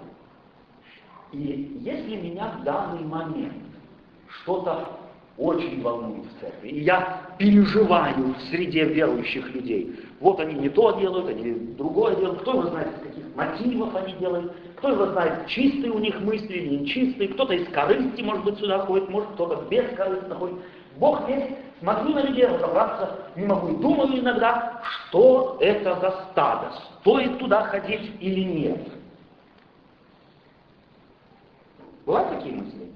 И 1.31 1.79
если 1.81 2.15
меня 2.15 2.55
в 2.59 2.63
данный 2.63 3.05
момент 3.05 3.53
что-то 4.41 4.87
очень 5.37 5.81
волнует 5.81 6.25
в 6.25 6.39
церкви, 6.41 6.69
и 6.69 6.81
я 6.81 7.21
переживаю 7.37 8.33
в 8.33 8.41
среде 8.49 8.83
верующих 8.83 9.53
людей, 9.53 9.95
вот 10.19 10.39
они 10.39 10.55
не 10.55 10.69
то 10.69 10.99
делают, 10.99 11.29
они 11.29 11.53
другое 11.77 12.15
делают, 12.15 12.41
кто 12.41 12.51
его 12.51 12.63
знает, 12.63 12.87
из 12.97 13.07
каких 13.07 13.35
мотивов 13.35 13.95
они 13.95 14.13
делают, 14.13 14.51
кто 14.77 14.89
его 14.89 15.05
знает, 15.07 15.47
чистые 15.47 15.91
у 15.91 15.99
них 15.99 16.19
мысли 16.21 16.53
или 16.53 16.77
нечистые, 16.77 17.29
кто-то 17.29 17.53
из 17.53 17.69
корысти, 17.69 18.21
может 18.21 18.43
быть, 18.43 18.57
сюда 18.57 18.79
ходит, 18.79 19.07
может, 19.09 19.29
кто-то 19.33 19.67
без 19.69 19.87
корысти 19.95 20.31
ходит. 20.31 20.57
Бог 20.99 21.27
есть, 21.29 21.55
смотрю 21.79 22.13
на 22.13 22.23
людей, 22.23 22.45
разобраться 22.45 23.15
не 23.35 23.45
могу. 23.45 23.69
И 23.69 23.77
думаю 23.77 24.19
иногда, 24.19 24.81
что 24.83 25.57
это 25.61 25.95
за 25.99 26.11
стадо, 26.31 26.73
стоит 26.99 27.39
туда 27.39 27.63
ходить 27.63 28.11
или 28.19 28.41
нет. 28.41 28.87
Бывают 32.05 32.29
такие 32.37 32.55
мысли? 32.55 32.91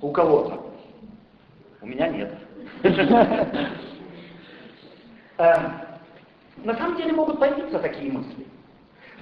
У 0.00 0.12
кого-то? 0.12 0.62
У 1.82 1.86
меня 1.86 2.08
нет. 2.08 2.32
Эм, 5.38 5.72
На 6.64 6.76
самом 6.76 6.96
деле 6.98 7.12
могут 7.12 7.40
появиться 7.40 7.78
такие 7.78 8.12
мысли. 8.12 8.46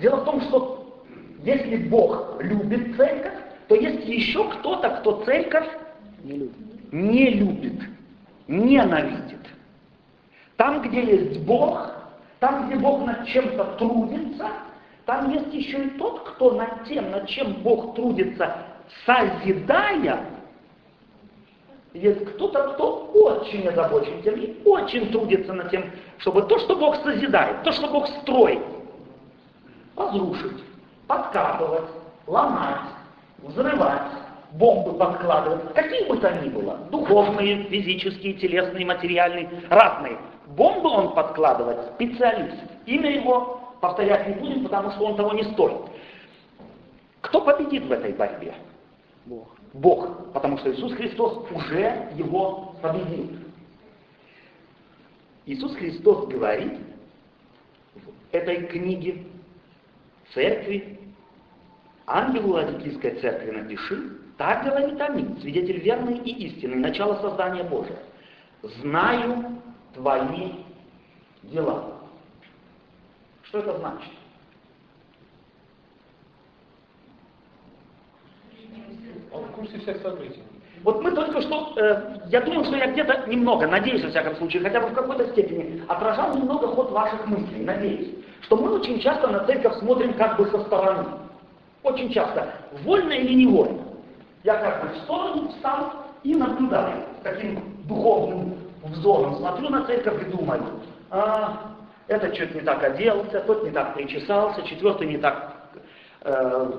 Дело 0.00 0.16
в 0.16 0.24
том, 0.24 0.40
что 0.42 1.02
если 1.44 1.76
Бог 1.88 2.42
любит 2.42 2.96
церковь, 2.96 3.38
то 3.68 3.74
есть 3.76 4.06
еще 4.06 4.50
кто-то, 4.50 4.90
кто 5.00 5.24
церковь 5.24 5.68
Не 6.24 6.32
любит. 6.32 6.67
Не 6.92 7.30
любит, 7.30 7.82
ненавидит. 8.46 9.46
Там, 10.56 10.82
где 10.82 11.04
есть 11.04 11.40
Бог, 11.40 11.90
там, 12.40 12.66
где 12.66 12.76
Бог 12.76 13.06
над 13.06 13.26
чем-то 13.26 13.64
трудится, 13.78 14.48
там 15.06 15.30
есть 15.30 15.52
еще 15.52 15.84
и 15.84 15.90
тот, 15.90 16.20
кто 16.28 16.52
над 16.52 16.84
тем, 16.84 17.10
над 17.10 17.26
чем 17.28 17.54
Бог 17.62 17.94
трудится, 17.94 18.56
созидая, 19.06 20.20
есть 21.94 22.24
кто-то, 22.34 22.74
кто 22.74 23.10
очень 23.14 23.66
озабочен 23.68 24.22
тем 24.22 24.34
и 24.34 24.62
очень 24.64 25.10
трудится 25.10 25.52
над 25.52 25.70
тем, 25.70 25.90
чтобы 26.18 26.42
то, 26.42 26.58
что 26.58 26.76
Бог 26.76 26.96
созидает, 27.02 27.62
то, 27.62 27.72
что 27.72 27.88
Бог 27.88 28.06
строит, 28.08 28.62
разрушить, 29.96 30.62
подкапывать, 31.06 31.88
ломать, 32.26 32.90
взрывать, 33.38 34.12
бомбы 34.52 34.94
подкладывать, 34.94 35.74
какие 35.74 36.08
бы 36.08 36.16
то 36.18 36.30
ни 36.42 36.48
было, 36.48 36.76
духовные, 36.90 37.64
физические, 37.64 38.34
телесные, 38.34 38.86
материальные, 38.86 39.48
разные. 39.68 40.18
Бомбы 40.46 40.88
он 40.88 41.14
подкладывать 41.14 41.94
специалист. 41.94 42.56
Имя 42.86 43.14
его 43.14 43.74
повторять 43.80 44.28
не 44.28 44.34
будем, 44.34 44.64
потому 44.64 44.90
что 44.92 45.04
он 45.04 45.16
того 45.16 45.32
не 45.32 45.44
стоит. 45.52 45.90
Кто 47.20 47.42
победит 47.42 47.84
в 47.84 47.92
этой 47.92 48.12
борьбе? 48.12 48.54
Бог. 49.26 49.48
Бог, 49.74 50.32
потому 50.32 50.56
что 50.58 50.72
Иисус 50.72 50.94
Христос 50.94 51.46
уже 51.50 52.08
его 52.14 52.74
победил. 52.80 53.36
Иисус 55.44 55.74
Христос 55.76 56.26
говорит 56.28 56.78
в 57.94 58.34
этой 58.34 58.66
книге 58.66 59.24
церкви, 60.32 60.98
ангелу 62.06 62.54
Ладикийской 62.54 63.20
церкви 63.20 63.50
напиши, 63.50 64.18
так 64.38 64.64
говорит 64.64 65.00
Аминь, 65.00 65.36
свидетель 65.40 65.80
верный 65.80 66.16
и 66.18 66.46
истинный, 66.46 66.76
начало 66.76 67.20
создания 67.20 67.64
Божия. 67.64 67.98
Знаю 68.62 69.60
твои 69.94 70.52
дела. 71.42 71.92
Что 73.42 73.58
это 73.58 73.78
значит? 73.78 74.12
Он 79.32 79.44
в 79.44 79.50
курсе 79.50 79.78
всех 79.80 80.00
событий. 80.02 80.42
Вот 80.84 81.02
мы 81.02 81.10
только 81.10 81.42
что, 81.42 81.74
э, 81.76 82.20
я 82.28 82.40
думаю, 82.40 82.64
что 82.64 82.76
я 82.76 82.92
где-то 82.92 83.26
немного, 83.26 83.66
надеюсь, 83.66 84.04
во 84.04 84.10
всяком 84.10 84.36
случае, 84.36 84.62
хотя 84.62 84.80
бы 84.80 84.86
в 84.86 84.94
какой-то 84.94 85.28
степени, 85.32 85.82
отражал 85.88 86.36
немного 86.36 86.68
ход 86.68 86.92
ваших 86.92 87.26
мыслей, 87.26 87.64
надеюсь, 87.64 88.14
что 88.42 88.56
мы 88.56 88.70
очень 88.70 89.00
часто 89.00 89.26
на 89.26 89.44
церковь 89.44 89.78
смотрим 89.78 90.14
как 90.14 90.38
бы 90.38 90.46
со 90.46 90.62
стороны. 90.62 91.08
Очень 91.82 92.12
часто, 92.12 92.54
вольно 92.84 93.12
или 93.12 93.34
невольно. 93.34 93.87
Я 94.44 94.54
как 94.56 94.82
бы 94.82 94.88
в 94.94 94.98
сторону 95.02 95.48
встал 95.48 95.92
и 96.22 96.34
наблюдаю 96.34 97.04
таким 97.22 97.60
духовным 97.84 98.54
взором, 98.84 99.36
смотрю 99.36 99.68
на 99.70 99.84
церковь 99.84 100.22
и 100.26 100.30
думаю, 100.30 100.62
а, 101.10 101.74
этот 102.08 102.34
что-то 102.34 102.54
не 102.54 102.60
так 102.60 102.82
оделся, 102.82 103.40
тот 103.40 103.64
не 103.64 103.70
так 103.70 103.94
причесался, 103.94 104.62
четвертый 104.62 105.06
не 105.08 105.18
так 105.18 105.56
э, 106.22 106.70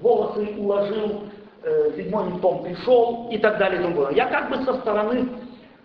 волосы 0.00 0.54
уложил, 0.58 1.24
э, 1.62 1.92
седьмой 1.96 2.32
не 2.32 2.38
том 2.40 2.62
пришел 2.62 3.28
и 3.30 3.38
так 3.38 3.58
далее 3.58 3.80
и. 3.80 4.10
Я 4.10 4.26
как 4.26 4.50
бы 4.50 4.64
со 4.64 4.74
стороны 4.80 5.28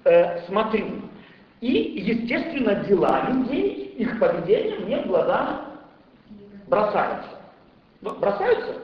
э, 0.03 0.45
смотрю. 0.47 0.85
И, 1.61 1.71
естественно, 1.71 2.75
дела 2.75 3.29
людей, 3.29 3.95
их 3.97 4.19
поведение 4.19 4.79
мне 4.79 5.01
в 5.01 5.07
глаза 5.07 5.61
бросаются. 6.67 7.29
Бросаются? 8.03 8.75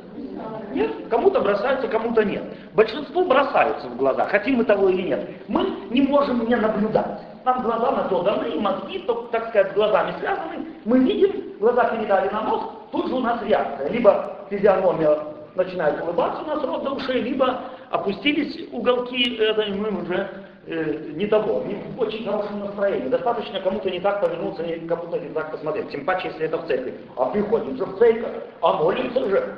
Нет? 0.74 0.92
Кому-то 1.10 1.42
бросаются, 1.42 1.88
кому-то 1.88 2.24
нет. 2.24 2.44
Большинству 2.74 3.26
бросаются 3.26 3.88
в 3.88 3.98
глаза, 3.98 4.26
хотим 4.26 4.58
мы 4.58 4.64
того 4.64 4.90
или 4.90 5.10
нет. 5.10 5.30
Мы 5.48 5.66
не 5.90 6.02
можем 6.02 6.48
не 6.48 6.56
наблюдать. 6.56 7.20
Нам 7.44 7.62
глаза 7.62 7.92
на 7.92 8.04
то 8.04 8.22
даны, 8.24 8.60
мозги, 8.60 9.06
так 9.32 9.50
сказать, 9.50 9.72
с 9.72 9.74
глазами 9.74 10.14
связаны. 10.20 10.68
Мы 10.86 11.00
видим, 11.00 11.58
глаза 11.60 11.86
передали 11.86 12.30
на 12.30 12.42
мозг, 12.42 12.66
тут 12.92 13.08
же 13.08 13.16
у 13.16 13.20
нас 13.20 13.42
реакция. 13.44 13.90
Либо 13.90 14.38
физиономия 14.50 15.18
начинает 15.56 16.02
улыбаться 16.02 16.44
у 16.44 16.48
нас 16.48 16.64
рот 16.64 16.84
до 16.84 16.92
ушей, 16.92 17.22
либо 17.22 17.60
опустились 17.90 18.68
уголки, 18.72 19.36
это 19.36 19.66
мы 19.72 20.02
уже 20.02 20.30
э, 20.68 21.12
не 21.16 21.28
того, 21.28 21.64
не 21.66 21.76
в 21.76 22.00
очень 22.00 22.26
хорошем 22.26 22.60
настроении. 22.60 23.10
Достаточно 23.10 23.60
кому-то 23.62 23.90
не 23.90 24.00
так 24.00 24.22
повернуться, 24.22 24.64
кому-то 24.88 25.20
не 25.20 25.30
так 25.30 25.52
посмотреть. 25.52 25.90
Тем 25.90 26.06
паче, 26.06 26.30
если 26.30 26.46
это 26.46 26.58
в 26.58 26.68
церкви. 26.68 26.94
А 27.18 27.26
приходим 27.26 27.78
же 27.78 27.86
в 27.86 27.98
церковь, 27.98 28.44
а 28.62 28.74
молимся 28.74 29.30
же. 29.30 29.58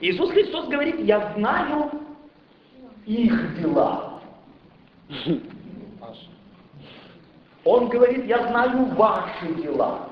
Иисус 0.00 0.30
Христос 0.30 0.68
говорит, 0.68 1.00
я 1.00 1.32
знаю 1.36 1.90
их 3.06 3.60
дела. 3.60 4.20
Он 7.64 7.88
говорит, 7.88 8.26
я 8.26 8.48
знаю 8.48 8.86
ваши 8.94 9.54
дела. 9.62 10.08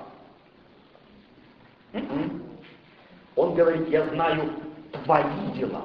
Он 3.37 3.55
говорит, 3.55 3.89
я 3.89 4.07
знаю 4.09 4.51
твои 5.05 5.25
дела. 5.55 5.85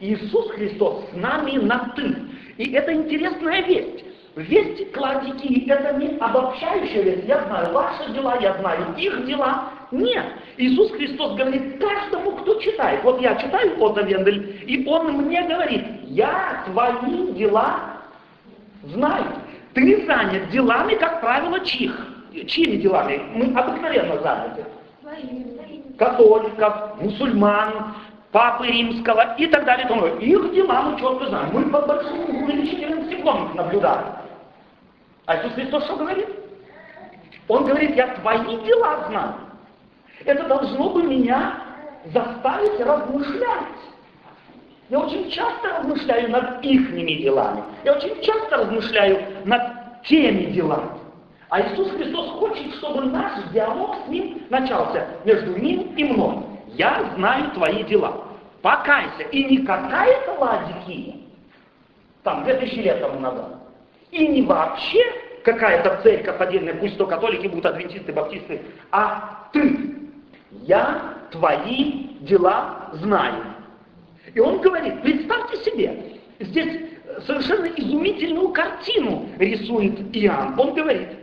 Иисус 0.00 0.50
Христос 0.52 1.04
с 1.12 1.16
нами 1.16 1.58
на 1.58 1.92
«ты». 1.94 2.16
И 2.56 2.72
это 2.72 2.92
интересная 2.92 3.62
весть. 3.62 4.04
Весть 4.36 4.92
Клавдикии– 4.92 5.66
это 5.70 5.96
не 5.98 6.16
обобщающая 6.18 7.02
весть. 7.02 7.28
Я 7.28 7.44
знаю 7.44 7.72
ваши 7.72 8.12
дела, 8.12 8.38
я 8.40 8.54
знаю 8.54 8.94
их 8.96 9.26
дела. 9.26 9.70
Нет. 9.90 10.24
Иисус 10.56 10.92
Христос 10.92 11.36
говорит 11.36 11.80
каждому, 11.80 12.32
кто 12.32 12.60
читает. 12.60 13.02
Вот 13.02 13.20
я 13.20 13.34
читаю 13.36 13.82
Отто 13.82 14.02
Вендель, 14.02 14.62
и 14.66 14.86
он 14.86 15.12
мне 15.12 15.42
говорит, 15.42 15.84
я 16.04 16.64
твои 16.66 17.32
дела 17.32 17.80
знаю. 18.84 19.24
Ты 19.74 20.06
занят 20.06 20.50
делами, 20.50 20.94
как 20.94 21.20
правило, 21.20 21.60
чьих? 21.60 22.06
Чьими 22.46 22.76
делами? 22.76 23.20
Мы 23.34 23.52
обыкновенно 23.58 24.20
заняты. 24.22 24.64
Католиков, 25.98 27.00
мусульман, 27.00 27.94
папы 28.32 28.66
римского 28.66 29.34
и 29.36 29.46
так 29.46 29.64
далее. 29.64 29.86
Тому. 29.86 30.06
Их 30.06 30.52
дела 30.52 30.82
мы 30.82 31.00
четко 31.00 31.26
знаем. 31.26 31.50
Мы 31.52 31.70
по 31.70 31.82
большому 31.82 32.44
увеличительным 32.44 33.06
стеклом 33.06 33.54
наблюдаем. 33.54 34.06
А 35.26 35.36
Иисус 35.36 35.52
Христос 35.54 35.84
что 35.84 35.96
говорит? 35.96 36.28
Он 37.48 37.64
говорит, 37.64 37.96
я 37.96 38.08
твои 38.16 38.56
дела 38.64 39.06
знаю. 39.08 39.34
Это 40.24 40.44
должно 40.44 40.90
бы 40.90 41.02
меня 41.02 41.54
заставить 42.12 42.80
размышлять. 42.80 43.66
Я 44.88 45.00
очень 45.00 45.30
часто 45.30 45.78
размышляю 45.78 46.30
над 46.30 46.64
ихними 46.64 47.12
делами. 47.22 47.62
Я 47.84 47.94
очень 47.94 48.20
часто 48.22 48.56
размышляю 48.56 49.22
над 49.44 50.02
теми 50.04 50.46
делами. 50.50 50.90
А 51.48 51.60
Иисус 51.60 51.90
Христос 51.92 52.30
хочет, 52.38 52.74
чтобы 52.74 53.02
наш 53.06 53.44
диалог 53.52 53.96
с 54.04 54.08
Ним 54.08 54.42
начался 54.50 55.06
между 55.24 55.56
Ним 55.58 55.94
и 55.96 56.04
мной. 56.04 56.44
Я 56.74 57.04
знаю 57.16 57.50
твои 57.52 57.82
дела. 57.84 58.29
Покайся. 58.62 59.22
И 59.30 59.44
не 59.44 59.58
какая-то 59.64 60.32
ладикия, 60.32 61.16
там, 62.22 62.44
две 62.44 62.54
тысячи 62.54 62.80
лет 62.80 63.00
тому 63.00 63.20
назад. 63.20 63.56
И 64.10 64.26
не 64.26 64.42
вообще 64.42 65.00
какая-то 65.44 66.00
церковь 66.02 66.40
отдельная, 66.40 66.74
пусть 66.74 66.98
то 66.98 67.06
католики 67.06 67.46
будут 67.46 67.66
адвентисты, 67.66 68.12
баптисты, 68.12 68.60
а 68.90 69.48
ты. 69.52 69.96
Я 70.62 71.14
твои 71.30 72.16
дела 72.20 72.90
знаю. 72.94 73.44
И 74.34 74.40
он 74.40 74.60
говорит, 74.60 75.00
представьте 75.02 75.56
себе, 75.64 76.18
здесь 76.40 76.90
совершенно 77.26 77.66
изумительную 77.66 78.48
картину 78.50 79.28
рисует 79.38 80.14
Иоанн. 80.16 80.58
Он 80.58 80.74
говорит, 80.74 81.08
«Э, 81.08 81.19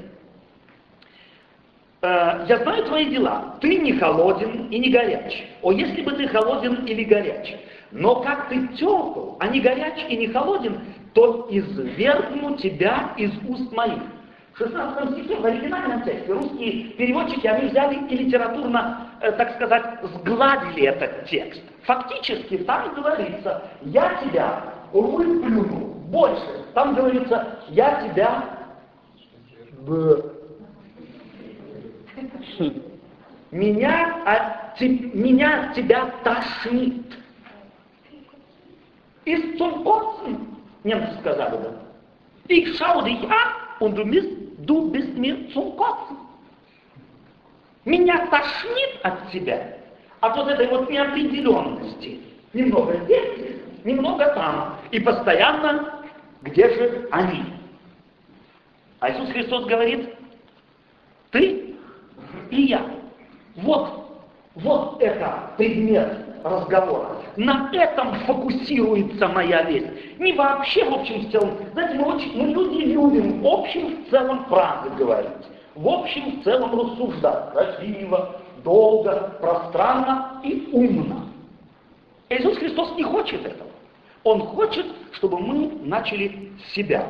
я 2.02 2.60
знаю 2.64 2.86
твои 2.86 3.06
дела, 3.06 3.56
ты 3.60 3.80
не 3.80 3.94
холоден 3.94 4.68
и 4.70 4.80
не 4.80 4.90
горяч. 4.90 5.44
О, 5.62 5.72
если 5.72 6.02
бы 6.02 6.12
ты 6.12 6.28
холоден 6.28 6.86
или 6.86 7.04
горяч. 7.04 7.56
Но 7.92 8.22
как 8.22 8.50
ты 8.50 8.68
тепл, 8.70 9.36
а 9.40 9.48
не 9.48 9.60
горяч 9.62 10.06
и 10.08 10.18
не 10.18 10.28
холоден, 10.28 10.80
то 11.14 11.48
извергну 11.50 12.56
тебя 12.58 13.14
из 13.18 13.32
уст 13.48 13.72
моих. 13.72 14.04
В 14.54 14.60
16 14.60 15.12
стихе 15.14 15.36
в 15.36 15.46
оригинальном 15.46 16.04
тексте 16.04 16.34
русские 16.34 16.90
переводчики, 16.94 17.46
они 17.46 17.70
взяли 17.70 18.08
и 18.08 18.18
литературно, 18.18 19.08
э, 19.22 19.32
так 19.32 19.56
сказать, 19.56 19.84
сгладили 20.04 20.88
этот 20.88 21.26
текст. 21.26 21.62
Фактически 21.84 22.58
там 22.60 22.94
говорится, 22.96 23.64
я 23.82 24.20
тебя 24.24 24.64
выплюну 24.92 25.94
больше. 26.10 26.66
Там 26.74 26.96
говорится, 26.96 27.60
я 27.70 28.02
тебя 28.02 28.44
меня, 33.52 34.24
а, 34.26 34.76
te, 34.78 34.88
меня 34.88 35.74
тебя 35.76 36.12
тошнит. 36.24 37.04
Zum 39.58 39.84
Kotzen, 39.84 40.48
немцы 40.84 41.18
сказали, 41.20 41.58
да. 41.58 41.74
Ich 42.48 42.78
schau 42.78 43.02
dich 43.02 43.22
an 43.24 43.54
und 43.80 43.96
du 43.98 44.06
bist, 44.06 44.30
du 44.60 44.90
bist 44.90 45.18
mir 45.18 45.50
zum. 45.52 45.78
Меня 47.84 48.28
тошнит 48.28 49.00
от 49.04 49.32
тебя, 49.32 49.78
от 50.22 50.36
вот 50.36 50.48
этой 50.50 50.68
вот 50.68 50.90
неопределенности. 50.90 52.20
Немного 52.54 52.98
здесь, 53.04 53.62
немного 53.84 54.28
там. 54.34 54.78
И 54.92 55.00
постоянно, 55.00 56.04
где 56.42 56.70
же 56.70 57.08
они? 57.12 57.44
А 59.00 59.12
Иисус 59.12 59.30
Христос 59.30 59.66
говорит, 59.66 60.10
ты 61.32 61.67
и 62.50 62.64
я. 62.64 62.82
Вот, 63.56 64.22
вот 64.56 65.02
это 65.02 65.52
предмет 65.58 66.28
разговора. 66.44 67.18
На 67.36 67.70
этом 67.74 68.14
фокусируется 68.26 69.28
моя 69.28 69.64
весть. 69.64 70.20
Не 70.20 70.34
вообще 70.34 70.86
в 70.90 70.94
общем 70.94 71.28
в 71.28 71.32
целом. 71.32 71.52
Знаете, 71.74 72.00
мы, 72.00 72.16
очень, 72.16 72.42
мы 72.42 72.48
люди 72.50 72.86
любим 72.86 73.42
в 73.42 73.48
общем 73.48 74.04
в 74.04 74.10
целом 74.10 74.46
фразы 74.46 74.90
говорить. 74.98 75.32
В 75.76 75.88
общем 75.88 76.40
в 76.40 76.44
целом 76.44 76.80
рассуждать. 76.80 77.52
Красиво, 77.52 78.42
долго, 78.64 79.38
пространно 79.40 80.42
и 80.44 80.68
умно. 80.72 81.28
Иисус 82.30 82.58
Христос 82.58 82.96
не 82.96 83.04
хочет 83.04 83.46
этого. 83.46 83.70
Он 84.24 84.42
хочет, 84.42 84.86
чтобы 85.14 85.40
мы 85.40 85.72
начали 85.84 86.52
с 86.60 86.74
себя. 86.74 87.06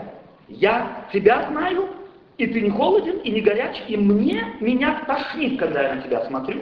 Я 0.47 1.07
тебя 1.11 1.47
знаю, 1.49 1.89
и 2.37 2.45
ты 2.47 2.61
не 2.61 2.69
холоден, 2.69 3.17
и 3.19 3.31
не 3.31 3.41
горяч, 3.41 3.83
и 3.87 3.97
мне, 3.97 4.55
меня 4.59 5.03
тошнит, 5.07 5.59
когда 5.59 5.81
я 5.81 5.95
на 5.95 6.01
тебя 6.01 6.25
смотрю. 6.25 6.61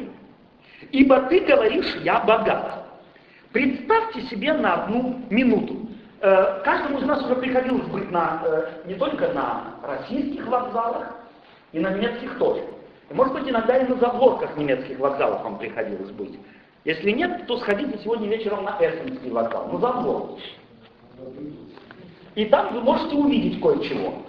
Ибо 0.92 1.22
ты 1.24 1.42
говоришь, 1.42 1.96
я 2.04 2.20
богат. 2.22 2.86
Представьте 3.52 4.22
себе 4.24 4.54
на 4.54 4.84
одну 4.84 5.22
минуту. 5.30 5.88
Э, 6.22 6.62
каждому 6.64 7.00
из 7.00 7.06
нас 7.06 7.24
уже 7.24 7.36
приходилось 7.36 7.88
быть 7.88 8.10
на, 8.12 8.42
э, 8.46 8.66
не 8.86 8.96
только 8.96 9.30
на 9.34 9.76
российских 9.84 10.48
вокзалах, 10.48 11.16
и 11.72 11.80
на 11.80 11.92
немецких 11.92 12.38
тоже. 12.38 12.64
И, 13.10 13.14
может 13.14 13.34
быть, 13.34 13.50
иногда 13.50 13.78
и 13.78 13.88
на 13.88 13.96
заблоках 13.96 14.56
немецких 14.56 14.98
вокзалов 14.98 15.44
вам 15.44 15.58
приходилось 15.58 16.12
быть. 16.12 16.40
Если 16.86 17.12
нет, 17.12 17.48
то 17.48 17.58
сходите 17.58 17.98
сегодня 18.04 18.30
вечером 18.30 18.64
на 18.64 18.78
Эссенский 18.80 19.30
вокзал, 19.30 19.68
на 19.68 19.80
заблок. 19.80 20.40
И 22.36 22.46
там 22.46 22.74
вы 22.74 22.82
можете 22.82 23.16
увидеть 23.16 23.62
кое-чего. 23.62 24.26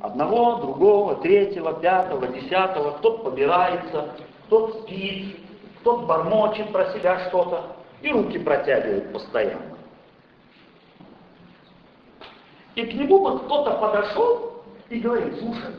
Одного, 0.00 0.56
другого, 0.56 1.16
третьего, 1.16 1.74
пятого, 1.74 2.28
десятого, 2.28 2.98
кто-то 2.98 3.30
побирается, 3.30 4.14
кто-то 4.46 4.82
спит, 4.82 5.36
кто-то 5.80 6.06
бормочет 6.06 6.70
про 6.70 6.92
себя 6.92 7.28
что-то 7.28 7.76
и 8.02 8.12
руки 8.12 8.38
протягивает 8.38 9.12
постоянно. 9.12 9.76
И 12.76 12.82
к 12.82 12.94
нему 12.94 13.18
вот 13.18 13.44
кто-то 13.44 13.72
подошел 13.72 14.62
и 14.88 15.00
говорит, 15.00 15.38
слушай, 15.40 15.74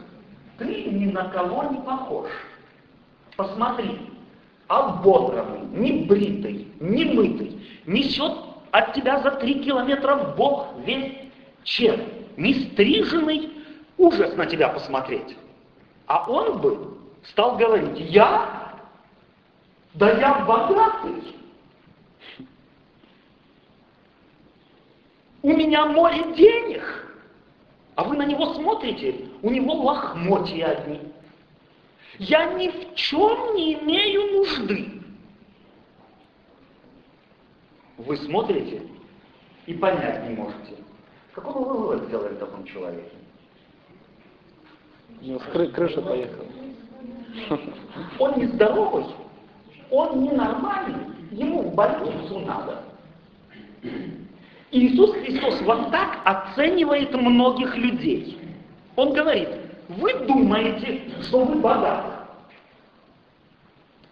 ты 0.58 0.66
ни 0.66 1.12
на 1.12 1.30
кого 1.30 1.64
не 1.64 1.80
похож. 1.80 2.28
Посмотри, 3.38 4.00
ободранный, 4.68 5.62
не 5.72 6.04
бритый, 6.04 6.68
не 6.82 7.06
мытый, 7.06 7.66
несет 7.86 8.34
от 8.72 8.94
тебя 8.94 9.22
за 9.22 9.32
три 9.32 9.64
километра 9.64 10.16
в 10.16 10.36
бок 10.36 10.68
весь 10.86 11.14
чем? 11.64 12.02
Не 12.36 12.54
стриженный, 12.54 13.50
ужас 14.00 14.36
на 14.36 14.46
тебя 14.48 14.70
посмотреть. 14.70 15.38
А 16.08 16.28
он 16.28 16.60
бы 16.60 16.98
стал 17.26 17.58
говорить, 17.58 18.00
я? 18.10 18.80
Да 19.94 20.12
я 20.18 20.46
богатый. 20.46 21.36
У 25.42 25.56
меня 25.56 25.86
море 25.86 26.34
денег. 26.36 27.06
А 27.96 28.04
вы 28.04 28.18
на 28.18 28.26
него 28.26 28.54
смотрите, 28.54 29.28
у 29.42 29.50
него 29.50 29.74
лохмотья 29.74 30.68
одни. 30.68 31.02
Я 32.18 32.54
ни 32.54 32.70
в 32.70 32.96
чем 32.96 33.56
не 33.56 33.76
имею 33.76 34.38
нужды. 34.38 35.02
Вы 37.98 38.18
смотрите 38.18 38.84
и 39.66 39.74
понять 39.74 40.28
не 40.28 40.36
можете. 40.36 40.76
Какого 41.34 41.68
вы 41.68 41.78
вывод 41.78 42.08
сделали 42.08 42.36
таком 42.36 42.66
человеке? 42.66 43.12
У 45.22 45.26
него 45.26 45.42
кры- 45.54 45.72
крыша 45.72 46.02
поехала. 46.02 46.46
Он 48.20 48.38
не 48.38 48.46
здоровый, 48.48 49.06
он 49.92 50.24
ненормальный, 50.24 51.16
ему 51.32 51.64
в 51.64 51.76
больницу 51.76 52.40
надо. 52.40 52.84
Иисус 54.72 55.12
Христос 55.14 55.62
вот 55.62 55.92
так 55.92 56.20
оценивает 56.26 57.14
многих 57.14 57.76
людей. 57.76 58.40
Он 58.96 59.14
говорит, 59.14 59.50
вы 59.90 60.14
думаете, 60.26 61.02
что 61.24 61.44
вы 61.44 61.56
богаты. 61.60 62.12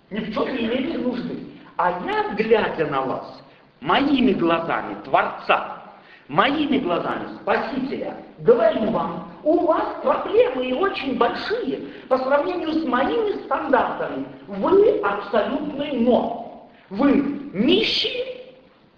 Ни 0.10 0.20
в 0.20 0.34
чем 0.34 0.56
не 0.56 0.66
имеете 0.66 0.98
нужды. 0.98 1.38
А 1.76 2.02
я, 2.06 2.34
глядя 2.34 2.88
на 2.88 3.02
вас, 3.02 3.44
моими 3.82 4.32
глазами 4.32 4.96
Творца, 5.04 5.84
моими 6.28 6.80
глазами 6.80 7.36
Спасителя, 7.42 8.18
говорю 8.40 8.90
вам, 8.90 9.32
у 9.48 9.66
вас 9.66 10.02
проблемы 10.04 10.66
и 10.68 10.74
очень 10.74 11.18
большие 11.18 11.80
по 12.10 12.18
сравнению 12.18 12.74
с 12.74 12.84
моими 12.84 13.44
стандартами. 13.46 14.26
Вы 14.48 15.00
абсолютный 15.00 15.94
но. 15.94 16.70
Вы 16.90 17.14
нищие, 17.54 18.44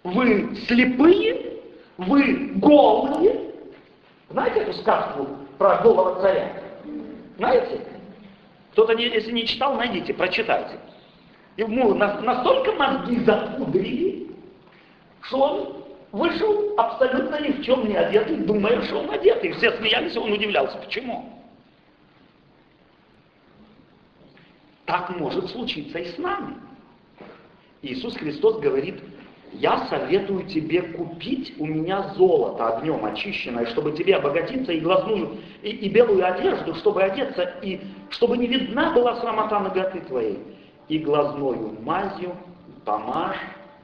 вы 0.04 0.56
слепые, 0.68 1.60
вы 1.98 2.52
голые. 2.56 3.52
Знаете 4.32 4.62
эту 4.62 4.74
сказку 4.74 5.28
про 5.60 5.78
голого 5.78 6.20
царя? 6.22 6.52
Знаете? 7.38 7.82
Кто-то, 8.72 8.94
если 8.94 9.32
не 9.32 9.46
читал, 9.46 9.76
найдите, 9.76 10.14
прочитайте. 10.14 10.80
Ему 11.58 11.94
на- 11.94 12.22
настолько 12.22 12.72
мозги 12.74 13.20
запудрили, 13.24 14.32
что 15.22 15.40
он 15.40 15.84
вышел 16.12 16.74
абсолютно 16.78 17.40
ни 17.42 17.52
в 17.52 17.64
чем 17.64 17.88
не 17.88 17.96
одетый, 17.96 18.38
думая, 18.38 18.82
что 18.84 19.00
он 19.00 19.12
одетый. 19.12 19.52
Все 19.54 19.72
смеялись, 19.78 20.16
он 20.18 20.32
удивлялся. 20.32 20.78
Почему? 20.78 21.34
Так 24.86 25.16
может 25.18 25.50
случиться 25.52 26.00
и 26.00 26.06
с 26.06 26.18
нами. 26.18 26.56
Иисус 27.82 28.16
Христос 28.16 28.60
говорит, 28.60 29.02
я 29.54 29.88
советую 29.88 30.46
тебе 30.48 30.82
купить 30.82 31.56
у 31.60 31.66
меня 31.66 32.14
золото 32.16 32.78
огнем 32.78 33.04
очищенное, 33.06 33.66
чтобы 33.68 33.94
тебе 33.94 34.16
обогатиться, 34.16 34.72
и 34.72 34.80
глазную, 34.80 35.38
и, 35.62 35.70
и 35.70 35.90
белую 35.90 36.26
одежду, 36.26 36.76
чтобы 36.76 37.04
одеться, 37.04 37.56
и 37.62 37.82
чтобы 38.10 38.38
не 38.38 38.48
видна 38.48 38.94
была 38.94 39.20
срамота 39.22 39.60
ноготы 39.60 40.02
твоей, 40.02 40.40
и 40.88 41.00
глазною 41.00 41.78
мазью 41.82 42.36
помажь 42.86 43.38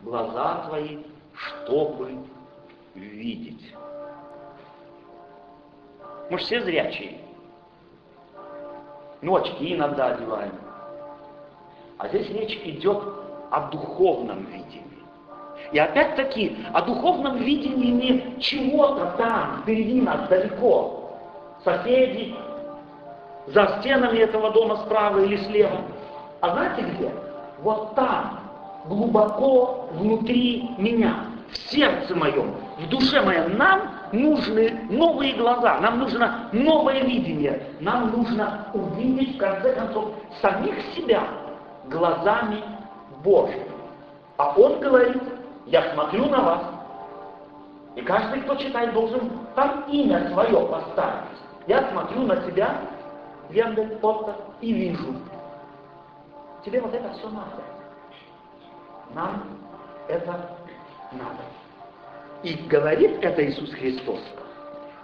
глаза 0.03 0.65
твои, 0.67 0.97
чтобы 1.37 2.17
видеть. 2.93 3.73
Мы 6.29 6.39
же 6.39 6.45
все 6.45 6.61
зрячие. 6.61 7.19
Ну, 9.21 9.35
очки 9.35 9.75
иногда 9.75 10.07
одеваем. 10.07 10.53
А 11.97 12.07
здесь 12.09 12.29
речь 12.29 12.59
идет 12.63 13.01
о 13.51 13.69
духовном 13.71 14.45
видении. 14.45 14.85
И 15.71 15.79
опять-таки 15.79 16.57
о 16.73 16.81
духовном 16.81 17.37
видении 17.37 17.91
не 17.91 18.41
чего-то 18.41 19.15
там, 19.17 19.61
впереди 19.61 20.01
нас, 20.01 20.27
далеко. 20.27 21.17
Соседи, 21.63 22.35
за 23.47 23.79
стенами 23.79 24.17
этого 24.19 24.51
дома 24.51 24.77
справа 24.85 25.19
или 25.19 25.37
слева. 25.37 25.81
А 26.41 26.51
знаете 26.51 26.81
где? 26.81 27.11
Вот 27.61 27.95
там, 27.95 28.44
глубоко 28.87 29.89
внутри 29.93 30.69
меня, 30.77 31.25
в 31.51 31.57
сердце 31.71 32.15
моем, 32.15 32.55
в 32.79 32.89
душе 32.89 33.21
моем. 33.21 33.57
Нам 33.57 33.91
нужны 34.11 34.87
новые 34.89 35.33
глаза, 35.33 35.79
нам 35.79 35.99
нужно 35.99 36.49
новое 36.51 37.03
видение. 37.03 37.61
Нам 37.79 38.11
нужно 38.11 38.67
увидеть, 38.73 39.35
в 39.35 39.39
конце 39.39 39.73
концов, 39.73 40.11
самих 40.41 40.75
себя 40.95 41.23
глазами 41.85 42.63
Божьими. 43.23 43.65
А 44.37 44.53
Он 44.57 44.79
говорит, 44.79 45.21
я 45.67 45.93
смотрю 45.93 46.25
на 46.25 46.41
вас, 46.41 46.61
и 47.95 48.01
каждый, 48.01 48.41
кто 48.41 48.55
читает, 48.55 48.93
должен 48.93 49.31
там 49.55 49.85
имя 49.89 50.29
свое 50.29 50.67
поставить. 50.67 51.29
Я 51.67 51.89
смотрю 51.91 52.23
на 52.23 52.35
тебя, 52.37 52.81
Вендель 53.49 53.95
Поттер, 53.97 54.35
и 54.59 54.73
вижу. 54.73 55.15
Тебе 56.65 56.81
вот 56.81 56.93
это 56.93 57.13
все 57.13 57.29
надо. 57.29 57.63
Нам 59.13 59.43
это 60.07 60.57
надо. 61.11 61.43
И 62.43 62.55
говорит 62.67 63.23
это 63.23 63.45
Иисус 63.45 63.71
Христос 63.73 64.19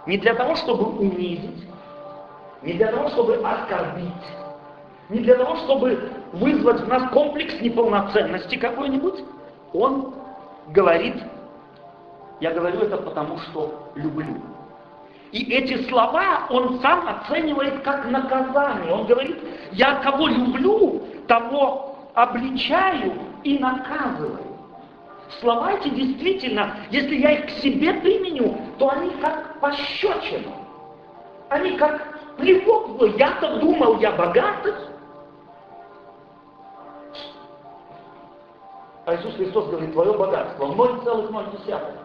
не 0.06 0.18
для 0.18 0.34
того, 0.34 0.56
чтобы 0.56 0.84
унизить, 0.98 1.68
не 2.62 2.74
для 2.74 2.88
того, 2.88 3.08
чтобы 3.10 3.36
оскорбить, 3.36 4.08
не 5.08 5.20
для 5.20 5.36
того, 5.36 5.56
чтобы 5.56 6.10
вызвать 6.32 6.80
в 6.80 6.88
нас 6.88 7.10
комплекс 7.10 7.60
неполноценности 7.60 8.56
какой-нибудь. 8.56 9.20
Он 9.72 10.14
говорит, 10.68 11.16
я 12.40 12.52
говорю 12.52 12.80
это 12.80 12.96
потому, 12.96 13.38
что 13.38 13.92
люблю. 13.94 14.40
И 15.30 15.50
эти 15.50 15.88
слова 15.88 16.46
он 16.50 16.80
сам 16.80 17.08
оценивает 17.08 17.82
как 17.82 18.04
наказание. 18.06 18.92
Он 18.92 19.06
говорит, 19.06 19.38
я 19.72 19.96
кого 19.96 20.28
люблю, 20.28 21.02
того 21.26 21.91
обличаю 22.14 23.14
и 23.42 23.58
наказываю. 23.58 24.52
Слова 25.40 25.72
эти 25.72 25.88
действительно, 25.88 26.76
если 26.90 27.16
я 27.16 27.32
их 27.32 27.46
к 27.46 27.50
себе 27.60 27.94
применю, 27.94 28.58
то 28.78 28.90
они 28.90 29.10
как 29.20 29.60
пощечина. 29.60 30.52
Они 31.48 31.76
как 31.76 32.36
плевок. 32.36 33.00
Я-то 33.18 33.58
думал, 33.58 33.98
я 33.98 34.12
богатый. 34.12 34.74
А 39.04 39.16
Иисус 39.16 39.34
Христос 39.34 39.68
говорит, 39.68 39.92
твое 39.92 40.16
богатство 40.16 40.66
0,0. 40.66 41.98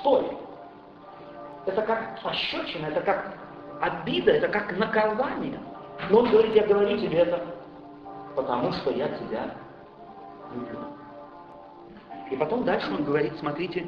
Стой. 0.00 0.36
Это 1.64 1.82
как 1.82 2.20
пощечина, 2.22 2.86
это 2.86 3.00
как 3.00 3.34
обида, 3.80 4.32
это 4.32 4.48
как 4.48 4.76
наказание. 4.76 5.60
Но 6.10 6.18
он 6.20 6.30
говорит, 6.30 6.54
я 6.54 6.66
говорю 6.66 6.98
тебе 6.98 7.18
это, 7.18 7.42
потому 8.38 8.72
что 8.72 8.92
я 8.92 9.08
тебя 9.08 9.52
люблю. 10.54 10.78
И 12.30 12.36
потом 12.36 12.62
дальше 12.62 12.88
он 12.94 13.02
говорит, 13.02 13.32
смотрите, 13.40 13.84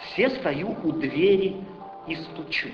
все 0.00 0.28
стою 0.30 0.76
у 0.82 0.90
двери 0.90 1.64
и 2.08 2.16
стучу. 2.16 2.68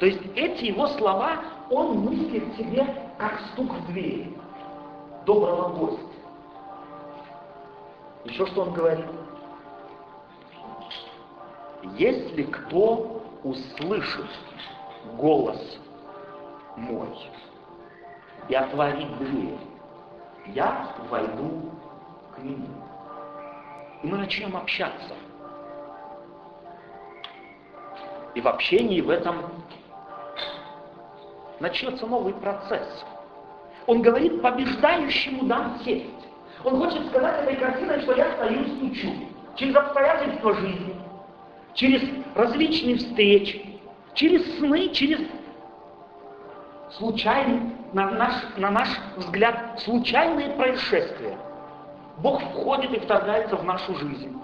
То 0.00 0.06
есть 0.06 0.22
эти 0.34 0.64
его 0.64 0.86
слова 0.86 1.42
он 1.68 1.98
мыслит 1.98 2.56
себе 2.56 2.82
как 3.18 3.38
стук 3.52 3.70
в 3.72 3.86
дверь 3.88 4.32
доброго 5.26 5.68
гостя. 5.76 6.06
Еще 8.24 8.46
что 8.46 8.62
он 8.62 8.72
говорит? 8.72 9.04
Если 11.98 12.42
кто 12.44 13.22
услышит 13.42 14.30
голос 15.18 15.78
мой 16.76 17.10
и 18.48 18.54
отворит 18.54 19.18
дверь, 19.18 19.58
я 20.46 20.94
войду 21.08 21.72
к 22.34 22.38
нему. 22.42 22.68
И 24.02 24.06
мы 24.06 24.18
начнем 24.18 24.56
общаться. 24.56 25.14
И 28.34 28.40
в 28.40 28.48
общении 28.48 29.00
в 29.00 29.10
этом 29.10 29.36
начнется 31.60 32.06
новый 32.06 32.34
процесс. 32.34 33.04
Он 33.86 34.02
говорит, 34.02 34.42
побеждающему 34.42 35.44
дам 35.44 35.78
сесть. 35.84 36.10
Он 36.64 36.78
хочет 36.78 37.06
сказать 37.08 37.42
этой 37.42 37.56
картиной, 37.56 38.00
что 38.02 38.14
я 38.14 38.32
стою 38.32 38.62
и 38.62 38.76
стучу. 38.76 39.12
Через 39.56 39.76
обстоятельства 39.76 40.54
жизни, 40.54 40.96
через 41.74 42.02
различные 42.34 42.96
встречи, 42.96 43.78
через 44.14 44.58
сны, 44.58 44.88
через 44.88 45.20
случайные, 46.90 47.72
на 47.94 48.10
наш, 48.10 48.34
на 48.56 48.70
наш 48.70 48.88
взгляд, 49.16 49.80
случайные 49.80 50.50
происшествия. 50.50 51.38
Бог 52.18 52.42
входит 52.42 52.92
и 52.92 52.98
вторгается 52.98 53.56
в 53.56 53.64
нашу 53.64 53.94
жизнь. 53.94 54.36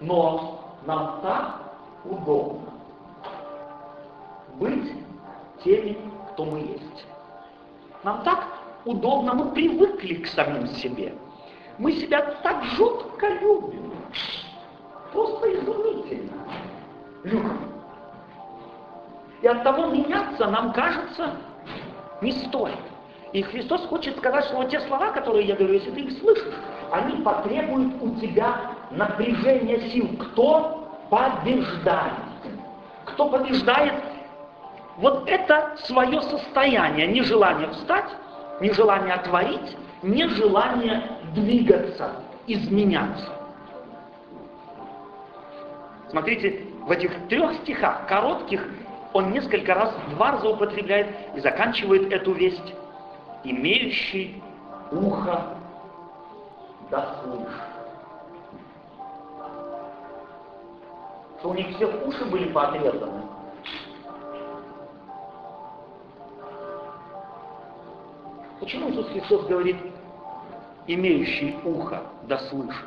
Но 0.00 0.76
нам 0.84 1.20
так 1.22 1.62
удобно 2.04 2.70
быть 4.54 4.92
теми, 5.64 5.98
кто 6.32 6.44
мы 6.44 6.58
есть. 6.60 7.06
Нам 8.04 8.22
так 8.22 8.46
удобно, 8.84 9.34
мы 9.34 9.50
привыкли 9.52 10.16
к 10.16 10.26
самим 10.28 10.66
себе. 10.68 11.14
Мы 11.78 11.92
себя 11.92 12.20
так 12.42 12.62
жутко 12.76 13.26
любим. 13.26 13.92
Просто 15.12 15.54
изумительно 15.54 16.44
любим. 17.24 17.77
И 19.42 19.46
от 19.46 19.62
того 19.62 19.86
меняться 19.86 20.46
нам 20.46 20.72
кажется 20.72 21.36
не 22.20 22.32
стоит. 22.32 22.78
И 23.32 23.42
Христос 23.42 23.86
хочет 23.86 24.16
сказать, 24.16 24.44
что 24.46 24.56
вот 24.56 24.70
те 24.70 24.80
слова, 24.80 25.10
которые 25.12 25.46
я 25.46 25.54
говорю, 25.54 25.74
если 25.74 25.90
ты 25.90 26.00
их 26.00 26.18
слышишь, 26.18 26.54
они 26.90 27.22
потребуют 27.22 27.94
у 28.00 28.14
тебя 28.16 28.72
напряжения 28.90 29.80
сил. 29.90 30.08
Кто 30.18 30.88
побеждает? 31.10 32.14
Кто 33.04 33.28
побеждает? 33.28 33.94
Вот 34.96 35.28
это 35.28 35.76
свое 35.84 36.20
состояние, 36.22 37.06
нежелание 37.06 37.68
встать, 37.68 38.10
нежелание 38.60 39.16
творить, 39.18 39.76
нежелание 40.02 41.02
двигаться, 41.34 42.12
изменяться. 42.46 43.28
Смотрите, 46.10 46.64
в 46.86 46.90
этих 46.90 47.12
трех 47.28 47.52
стихах, 47.58 48.06
коротких, 48.08 48.66
он 49.12 49.32
несколько 49.32 49.74
раз, 49.74 49.94
два 50.10 50.32
раза 50.32 50.48
употребляет 50.48 51.08
и 51.34 51.40
заканчивает 51.40 52.12
эту 52.12 52.32
весть. 52.32 52.74
Имеющий 53.44 54.42
ухо 54.90 55.56
да 56.90 57.16
слышит. 57.22 57.48
Что 61.38 61.50
у 61.50 61.54
них 61.54 61.68
все 61.76 61.86
уши 62.04 62.24
были 62.24 62.52
поотрезаны. 62.52 63.22
Почему 68.60 68.90
Иисус 68.90 69.08
Христос 69.10 69.46
говорит, 69.46 69.76
имеющий 70.86 71.56
ухо 71.64 72.02
да 72.24 72.38
слышит? 72.38 72.84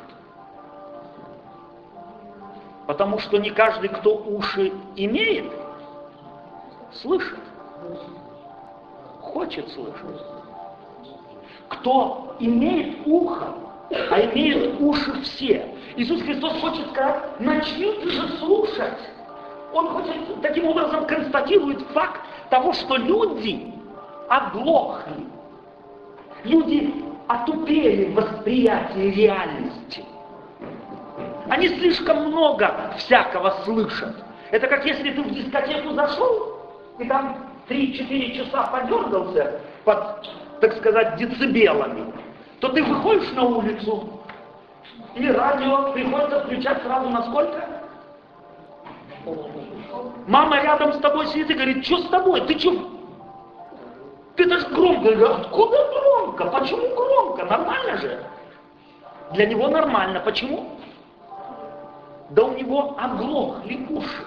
Потому 2.86 3.18
что 3.18 3.38
не 3.38 3.50
каждый, 3.50 3.88
кто 3.88 4.16
уши 4.16 4.72
имеет, 4.96 5.50
слышит. 6.94 7.38
Хочет 9.20 9.68
слышать. 9.70 10.20
Кто 11.68 12.36
имеет 12.38 13.06
ухо, 13.06 13.54
а 14.10 14.20
имеют 14.20 14.80
уши 14.80 15.20
все. 15.22 15.74
Иисус 15.96 16.22
Христос 16.22 16.60
хочет 16.60 16.88
сказать, 16.90 17.40
начните 17.40 18.08
же 18.08 18.28
слушать. 18.38 18.98
Он 19.72 19.88
хочет, 19.88 20.42
таким 20.42 20.66
образом 20.66 21.06
констатирует 21.06 21.80
факт 21.92 22.20
того, 22.50 22.72
что 22.72 22.96
люди 22.96 23.72
оглохли. 24.28 25.26
Люди 26.44 26.94
отупели 27.28 28.06
в 28.06 28.14
восприятии 28.14 29.10
реальности. 29.14 30.04
Они 31.48 31.68
слишком 31.68 32.28
много 32.28 32.94
всякого 32.98 33.50
слышат. 33.64 34.16
Это 34.50 34.66
как 34.66 34.84
если 34.84 35.10
ты 35.10 35.22
в 35.22 35.30
дискотеку 35.30 35.92
зашел, 35.94 36.51
и 36.98 37.04
там 37.04 37.46
3-4 37.68 38.36
часа 38.36 38.64
подергался 38.64 39.60
под, 39.84 40.28
так 40.60 40.76
сказать, 40.76 41.16
децибелами, 41.16 42.12
то 42.60 42.68
ты 42.68 42.82
выходишь 42.82 43.32
на 43.32 43.44
улицу, 43.44 44.08
и 45.14 45.30
радио 45.30 45.92
приходится 45.92 46.40
включать 46.40 46.82
сразу 46.82 47.08
на 47.10 47.22
сколько? 47.24 47.68
Мама 50.26 50.62
рядом 50.62 50.92
с 50.94 50.98
тобой 50.98 51.26
сидит 51.28 51.50
и 51.50 51.54
говорит, 51.54 51.84
что 51.84 51.98
с 51.98 52.08
тобой? 52.08 52.40
Ты 52.42 52.58
что? 52.58 52.90
Ты 54.36 54.48
даже 54.48 54.66
громко. 54.68 55.10
Я 55.10 55.16
говорю, 55.16 55.34
откуда 55.34 55.76
громко? 55.76 56.44
Почему 56.46 56.94
громко? 56.94 57.44
Нормально 57.44 57.98
же. 57.98 58.24
Для 59.32 59.46
него 59.46 59.68
нормально. 59.68 60.20
Почему? 60.20 60.78
Да 62.30 62.44
у 62.44 62.52
него 62.52 62.96
оглохли 62.98 63.86
уши. 63.90 64.24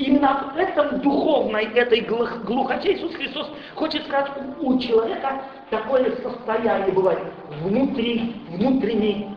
Именно 0.00 0.50
в 0.54 0.56
этом 0.56 1.00
духовной, 1.00 1.64
этой 1.74 2.00
глухоте 2.00 2.94
Иисус 2.94 3.14
Христос 3.14 3.50
хочет 3.74 4.02
сказать, 4.06 4.30
у 4.58 4.78
человека 4.78 5.42
такое 5.68 6.16
состояние 6.22 6.90
бывает 6.94 7.20
внутри, 7.62 8.34
внутренней 8.48 9.36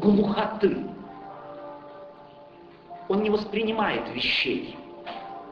глухоты. 0.00 0.76
Он 3.08 3.24
не 3.24 3.30
воспринимает 3.30 4.08
вещей, 4.14 4.78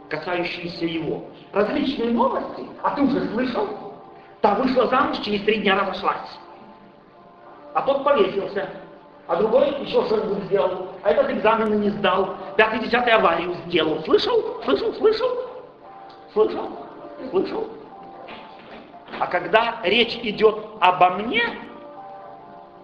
касающиеся 0.08 0.86
его. 0.86 1.24
Различные 1.52 2.10
новости, 2.10 2.64
а 2.84 2.94
ты 2.94 3.02
уже 3.02 3.28
слышал? 3.30 3.68
Та 4.42 4.54
вышла 4.54 4.86
замуж, 4.86 5.18
через 5.24 5.42
три 5.42 5.56
дня 5.56 5.74
разошлась. 5.80 6.38
А 7.74 7.82
тот 7.82 8.04
повесился 8.04 8.70
а 9.26 9.36
другой 9.36 9.70
еще 9.82 10.04
что-нибудь 10.06 10.44
сделал, 10.44 10.88
а 11.02 11.10
этот 11.10 11.30
экзамены 11.30 11.76
не 11.76 11.90
сдал, 11.90 12.36
пятый, 12.56 12.80
десятый 12.80 13.12
аварию 13.12 13.54
сделал. 13.66 14.02
Слышал? 14.04 14.62
Слышал? 14.64 14.92
Слышал? 14.94 15.28
Слышал? 16.32 16.68
Слышал? 17.30 17.68
А 19.20 19.26
когда 19.26 19.76
речь 19.84 20.18
идет 20.22 20.58
обо 20.80 21.10
мне, 21.10 21.42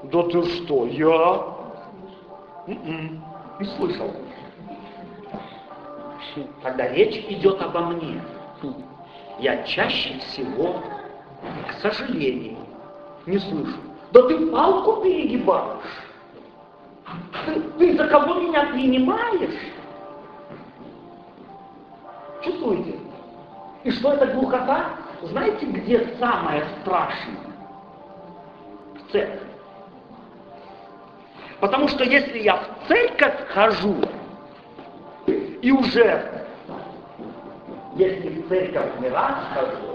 да 0.05 0.23
ты 0.25 0.45
что, 0.45 0.87
я 0.87 1.43
м-м, 2.67 3.25
не 3.59 3.67
слышал. 3.77 4.13
Когда 6.63 6.89
речь 6.89 7.17
идет 7.29 7.61
обо 7.61 7.81
мне, 7.81 8.23
я 9.41 9.63
чаще 9.65 10.19
всего, 10.21 10.83
к 11.69 11.73
сожалению, 11.81 12.59
не 13.27 13.39
слышу. 13.39 13.77
Да 14.13 14.23
ты 14.29 14.47
палку 14.47 15.03
перегибаешь. 15.03 16.08
Ты, 17.79 17.97
за 17.97 18.09
кого 18.09 18.35
меня 18.35 18.65
принимаешь? 18.67 19.59
Чувствуете? 22.43 22.99
И 23.85 23.91
что 23.91 24.13
это 24.13 24.27
глухота? 24.27 24.91
Знаете, 25.23 25.67
где 25.67 26.15
самое 26.19 26.65
страшное? 26.81 27.37
В 28.95 29.13
церкви. 29.13 29.49
Потому 31.61 31.89
что 31.89 32.05
если 32.05 32.39
я 32.39 32.57
в 32.57 32.89
церковь 32.89 33.49
хожу, 33.49 33.97
и 35.27 35.73
уже, 35.73 36.47
если 37.97 38.29
в 38.29 38.49
церковь 38.49 39.01
не 39.01 39.09
раз 39.09 39.35
хожу, 39.55 39.88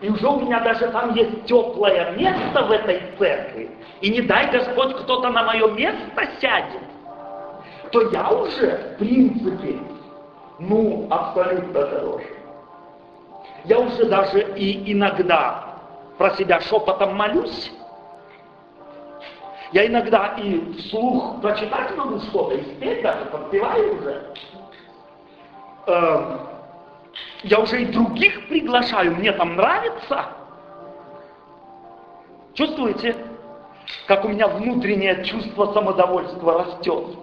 и 0.00 0.08
уже 0.08 0.26
у 0.26 0.40
меня 0.40 0.60
даже 0.60 0.88
там 0.88 1.14
есть 1.14 1.44
теплое 1.44 2.12
место 2.12 2.64
в 2.64 2.70
этой 2.70 3.02
церкви, 3.18 3.70
и 4.00 4.10
не 4.10 4.22
дай 4.22 4.50
Господь 4.50 4.96
кто-то 4.96 5.30
на 5.30 5.42
мое 5.42 5.70
место 5.72 6.28
сядет, 6.40 6.82
то 7.92 8.10
я 8.10 8.30
уже, 8.30 8.94
в 8.94 8.98
принципе, 8.98 9.78
ну, 10.58 11.06
абсолютно 11.10 11.86
хороший. 11.86 12.36
Я 13.64 13.78
уже 13.78 14.06
даже 14.06 14.40
и 14.56 14.92
иногда 14.92 15.74
про 16.16 16.30
себя 16.36 16.60
шепотом 16.60 17.14
молюсь. 17.14 17.70
Я 19.72 19.86
иногда 19.86 20.34
и 20.38 20.72
вслух 20.78 21.40
прочитать 21.42 21.96
могу 21.96 22.18
что-то, 22.20 22.54
и 22.54 22.62
спеть 22.74 23.02
даже, 23.02 23.24
подпеваю 23.26 23.98
уже. 23.98 24.34
Эм, 25.86 26.40
я 27.42 27.60
уже 27.60 27.82
и 27.82 27.86
других 27.86 28.48
приглашаю, 28.48 29.16
мне 29.16 29.32
там 29.32 29.56
нравится. 29.56 30.26
Чувствуете, 32.54 33.16
как 34.06 34.24
у 34.24 34.28
меня 34.28 34.48
внутреннее 34.48 35.24
чувство 35.24 35.72
самодовольства 35.72 36.64
растет? 36.64 37.16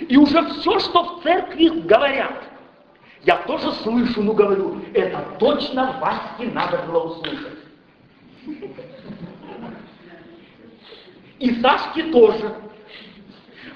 И 0.00 0.16
уже 0.16 0.44
все, 0.50 0.78
что 0.80 1.04
в 1.04 1.22
церкви 1.22 1.68
говорят, 1.68 2.42
я 3.22 3.36
тоже 3.38 3.72
слышу, 3.72 4.22
но 4.22 4.32
говорю, 4.32 4.80
это 4.92 5.24
точно 5.38 5.98
Ваське 6.00 6.52
надо 6.52 6.78
было 6.86 7.04
услышать. 7.04 7.58
И 11.38 11.60
Сашке 11.60 12.04
тоже. 12.04 12.54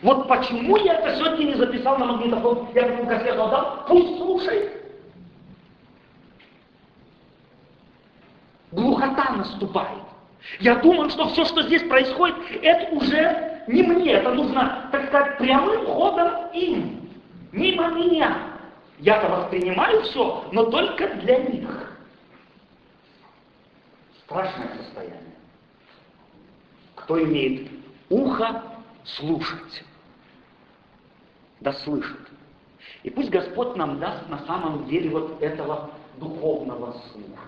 Вот 0.03 0.29
почему 0.29 0.77
я 0.77 0.95
это 0.95 1.17
сегодня 1.17 1.45
не 1.45 1.55
записал 1.55 1.99
на 1.99 2.07
магнитофон, 2.07 2.69
я 2.75 2.87
ему 2.87 3.07
кассету 3.07 3.43
отдал, 3.43 3.85
пусть 3.89 4.19
слушает. 4.19 4.73
Глухота 8.71 9.33
наступает. 9.33 10.03
Я 10.61 10.77
думаю, 10.77 11.11
что 11.11 11.29
все, 11.31 11.45
что 11.45 11.63
здесь 11.63 11.83
происходит, 11.89 12.37
это 12.63 12.95
уже 12.95 13.63
не 13.67 13.83
мне, 13.83 14.13
это 14.13 14.33
нужно, 14.33 14.89
так 14.93 15.09
сказать, 15.09 15.39
прямым 15.39 15.85
ходом 15.87 16.51
им, 16.53 17.11
мимо 17.51 17.89
меня. 17.89 18.37
Я-то 19.01 19.29
воспринимаю 19.29 20.03
все, 20.03 20.45
но 20.53 20.65
только 20.67 21.09
для 21.17 21.39
них. 21.39 21.93
Страшное 24.25 24.69
состояние. 24.77 25.35
Кто 26.95 27.23
имеет 27.23 27.71
ухо, 28.11 28.63
слушать. 29.05 29.85
Да 31.61 31.73
слышит. 31.73 32.19
И 33.03 33.11
пусть 33.11 33.31
Господь 33.31 33.77
нам 33.77 33.99
даст 33.99 34.29
на 34.29 34.39
самом 34.47 34.87
деле 34.87 35.11
вот 35.11 35.43
этого 35.43 35.91
духовного 36.19 36.93
слуха. 37.13 37.43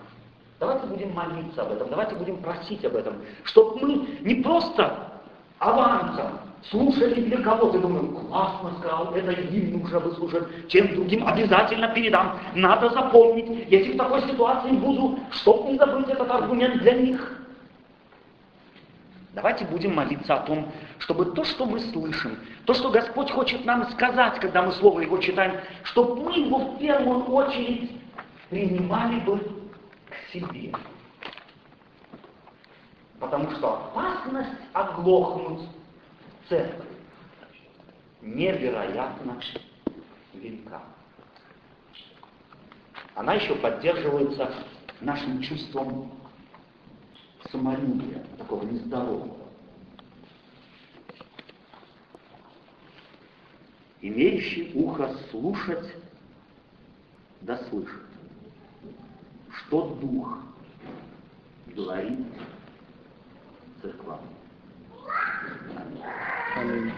Давайте 0.59 0.85
будем 0.87 1.13
молиться 1.13 1.63
об 1.63 1.71
этом, 1.71 1.89
давайте 1.89 2.15
будем 2.15 2.37
просить 2.37 2.85
об 2.85 2.95
этом, 2.95 3.15
чтобы 3.43 3.79
мы 3.79 4.07
не 4.21 4.35
просто 4.35 5.11
авансом 5.59 6.39
слушали 6.69 7.21
для 7.21 7.41
кого-то, 7.41 7.79
думаем, 7.79 8.15
классно 8.15 8.71
сказал, 8.79 9.13
это 9.15 9.31
им 9.31 9.79
нужно 9.79 9.99
выслушать, 9.99 10.67
чем 10.67 10.93
другим 10.95 11.27
обязательно 11.27 11.87
передам. 11.89 12.39
Надо 12.53 12.89
запомнить, 12.89 13.69
если 13.69 13.93
в 13.93 13.97
такой 13.97 14.21
ситуации 14.23 14.71
буду, 14.71 15.19
чтобы 15.31 15.71
не 15.71 15.77
забыть 15.77 16.09
этот 16.09 16.29
аргумент 16.29 16.81
для 16.81 16.93
них. 16.93 17.40
Давайте 19.33 19.63
будем 19.65 19.95
молиться 19.95 20.35
о 20.35 20.45
том, 20.45 20.71
чтобы 20.99 21.31
то, 21.31 21.45
что 21.45 21.65
мы 21.65 21.79
слышим, 21.79 22.37
то, 22.65 22.73
что 22.73 22.89
Господь 22.91 23.31
хочет 23.31 23.63
нам 23.63 23.89
сказать, 23.91 24.39
когда 24.39 24.61
мы 24.61 24.73
Слово 24.73 24.99
Его 25.01 25.17
читаем, 25.19 25.61
чтобы 25.83 26.17
мы 26.17 26.37
его 26.37 26.57
в 26.57 26.79
первую 26.79 27.23
очередь 27.25 27.91
принимали 28.49 29.21
бы 29.21 29.39
к 29.39 30.33
себе. 30.33 30.73
Потому 33.19 33.51
что 33.51 33.75
опасность 33.75 34.59
оглохнуть 34.73 35.69
в 36.43 36.49
церкви 36.49 36.91
невероятно 38.21 39.37
велика. 40.33 40.81
Она 43.15 43.35
еще 43.35 43.55
поддерживается 43.55 44.51
нашим 44.99 45.41
чувством 45.41 46.11
самолюбия, 47.51 48.23
такого 48.37 48.63
нездорового. 48.63 49.37
Имеющий 54.01 54.71
ухо 54.73 55.15
слушать, 55.29 55.95
да 57.41 57.57
слышит, 57.69 58.01
что 59.51 59.95
Дух 60.01 60.39
говорит 61.67 62.19
церквам. 63.81 64.21
Аминь. 66.55 66.91